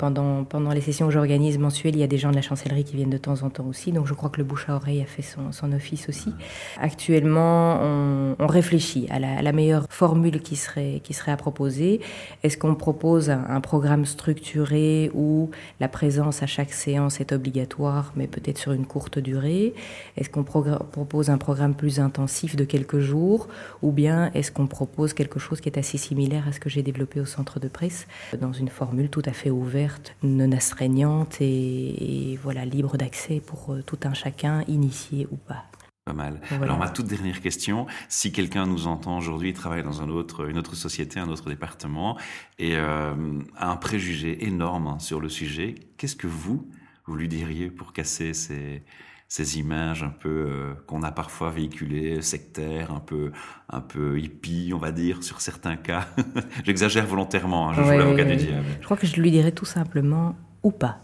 Pendant, 0.00 0.72
les 0.72 0.80
sessions 0.80 1.08
que 1.08 1.12
j'organise 1.12 1.58
mensuelles, 1.58 1.94
il 1.94 2.00
y 2.00 2.02
a 2.02 2.06
des 2.06 2.16
gens 2.16 2.30
de 2.30 2.34
la 2.34 2.40
chancellerie 2.40 2.84
qui 2.84 2.96
viennent 2.96 3.10
de 3.10 3.18
temps 3.18 3.42
en 3.42 3.50
temps 3.50 3.66
aussi. 3.66 3.92
Donc 3.92 4.06
je 4.06 4.14
crois 4.14 4.30
que 4.30 4.38
le 4.38 4.44
bouche 4.44 4.66
à 4.70 4.76
oreille 4.76 5.02
a 5.02 5.04
fait 5.04 5.20
son, 5.20 5.72
office 5.74 6.08
aussi. 6.08 6.32
Actuellement, 6.80 7.78
on, 7.82 8.46
réfléchit 8.46 9.06
à 9.10 9.18
la, 9.18 9.52
meilleure 9.52 9.84
formule 9.90 10.40
qui 10.40 10.56
serait, 10.56 11.02
à 11.26 11.36
proposer. 11.36 12.00
Est-ce 12.42 12.56
qu'on 12.56 12.76
propose 12.76 13.28
un, 13.28 13.60
programme 13.60 14.06
structuré 14.06 15.10
où 15.12 15.50
la 15.80 15.88
présence 15.88 16.42
à 16.42 16.46
chaque 16.46 16.72
séance 16.72 17.20
est 17.20 17.32
obligatoire, 17.32 18.14
mais 18.16 18.26
peut-être 18.26 18.56
sur 18.56 18.72
une 18.72 18.86
courte 18.86 19.18
durée? 19.18 19.74
Est-ce 20.16 20.30
qu'on 20.30 20.44
propose 20.44 21.28
un 21.28 21.36
programme 21.36 21.74
plus 21.74 22.00
intensif 22.00 22.56
de 22.56 22.64
quelques 22.64 23.00
jours? 23.00 23.48
Ou 23.82 23.92
bien 23.92 24.30
est-ce 24.32 24.50
qu'on 24.50 24.66
propose 24.66 25.12
quelque 25.12 25.38
chose 25.38 25.60
qui 25.60 25.68
est 25.68 25.78
assez 25.78 25.98
similaire 25.98 26.48
à 26.48 26.52
ce 26.52 26.60
que 26.60 26.70
j'ai 26.70 26.82
développé 26.82 27.20
au 27.20 27.26
centre 27.26 27.60
de 27.60 27.68
presse, 27.68 28.06
dans 28.40 28.54
une 28.54 28.68
formule 28.68 29.10
tout 29.10 29.22
à 29.26 29.32
fait 29.32 29.50
ouverte 29.50 29.89
non 30.22 30.52
astreignante 30.52 31.38
et, 31.40 32.38
voilà, 32.42 32.64
libre 32.64 32.96
d'accès 32.96 33.40
pour 33.40 33.72
euh, 33.72 33.82
tout 33.82 33.98
un 34.04 34.14
chacun, 34.14 34.64
initié 34.68 35.26
ou 35.30 35.36
pas. 35.36 35.64
Pas 36.06 36.12
mal. 36.14 36.40
Alors 36.50 36.78
ma 36.78 36.88
toute 36.88 37.06
dernière 37.06 37.40
question, 37.40 37.86
si 38.08 38.32
quelqu'un 38.32 38.66
nous 38.66 38.86
entend 38.86 39.18
aujourd'hui, 39.18 39.52
travaille 39.52 39.82
dans 39.82 40.00
un 40.00 40.08
autre, 40.08 40.48
une 40.48 40.58
autre 40.58 40.74
société, 40.74 41.20
un 41.20 41.28
autre 41.28 41.50
département, 41.50 42.18
et 42.58 42.76
euh, 42.76 43.14
a 43.56 43.70
un 43.70 43.76
préjugé 43.76 44.46
énorme 44.46 44.86
hein, 44.86 44.98
sur 44.98 45.20
le 45.20 45.28
sujet, 45.28 45.74
qu'est-ce 45.98 46.16
que 46.16 46.26
vous, 46.26 46.68
vous 47.06 47.14
lui 47.16 47.28
diriez 47.28 47.70
pour 47.70 47.92
casser 47.92 48.32
ces, 48.32 48.82
ces 49.30 49.58
images 49.60 50.02
un 50.02 50.10
peu 50.10 50.28
euh, 50.28 50.74
qu'on 50.88 51.04
a 51.04 51.12
parfois 51.12 51.50
véhiculées, 51.50 52.20
sectaires, 52.20 52.90
un 52.90 52.98
peu, 52.98 53.30
un 53.68 53.80
peu 53.80 54.18
hippie, 54.18 54.72
on 54.74 54.78
va 54.78 54.90
dire, 54.90 55.22
sur 55.22 55.40
certains 55.40 55.76
cas. 55.76 56.08
J'exagère 56.64 57.06
volontairement, 57.06 57.70
hein, 57.70 57.74
je 57.74 57.82
joue 57.82 57.90
l'avocat 57.90 58.24
du 58.24 58.36
diable. 58.36 58.66
Je 58.80 58.84
crois 58.84 58.96
que 58.96 59.06
je 59.06 59.20
lui 59.20 59.30
dirais 59.30 59.52
tout 59.52 59.64
simplement 59.64 60.34
ou 60.64 60.72
pas. 60.72 60.98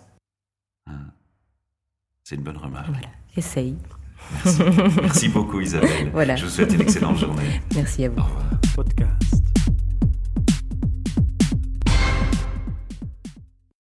Ah. 0.91 0.95
C'est 2.25 2.35
une 2.35 2.43
bonne 2.43 2.57
remarque. 2.57 2.89
Voilà, 2.89 3.09
essaye. 3.37 3.77
Merci, 4.33 4.63
Merci 5.03 5.29
beaucoup 5.29 5.61
Isabelle. 5.61 6.11
Voilà. 6.13 6.35
Je 6.35 6.47
vous 6.47 6.51
souhaite 6.51 6.75
une 6.75 6.81
excellente 6.81 7.19
journée. 7.19 7.63
Merci 7.77 8.07
à 8.07 8.09
vous. 8.09 8.19
Au 8.19 8.25
revoir. 8.25 8.45
Podcast. 8.75 9.26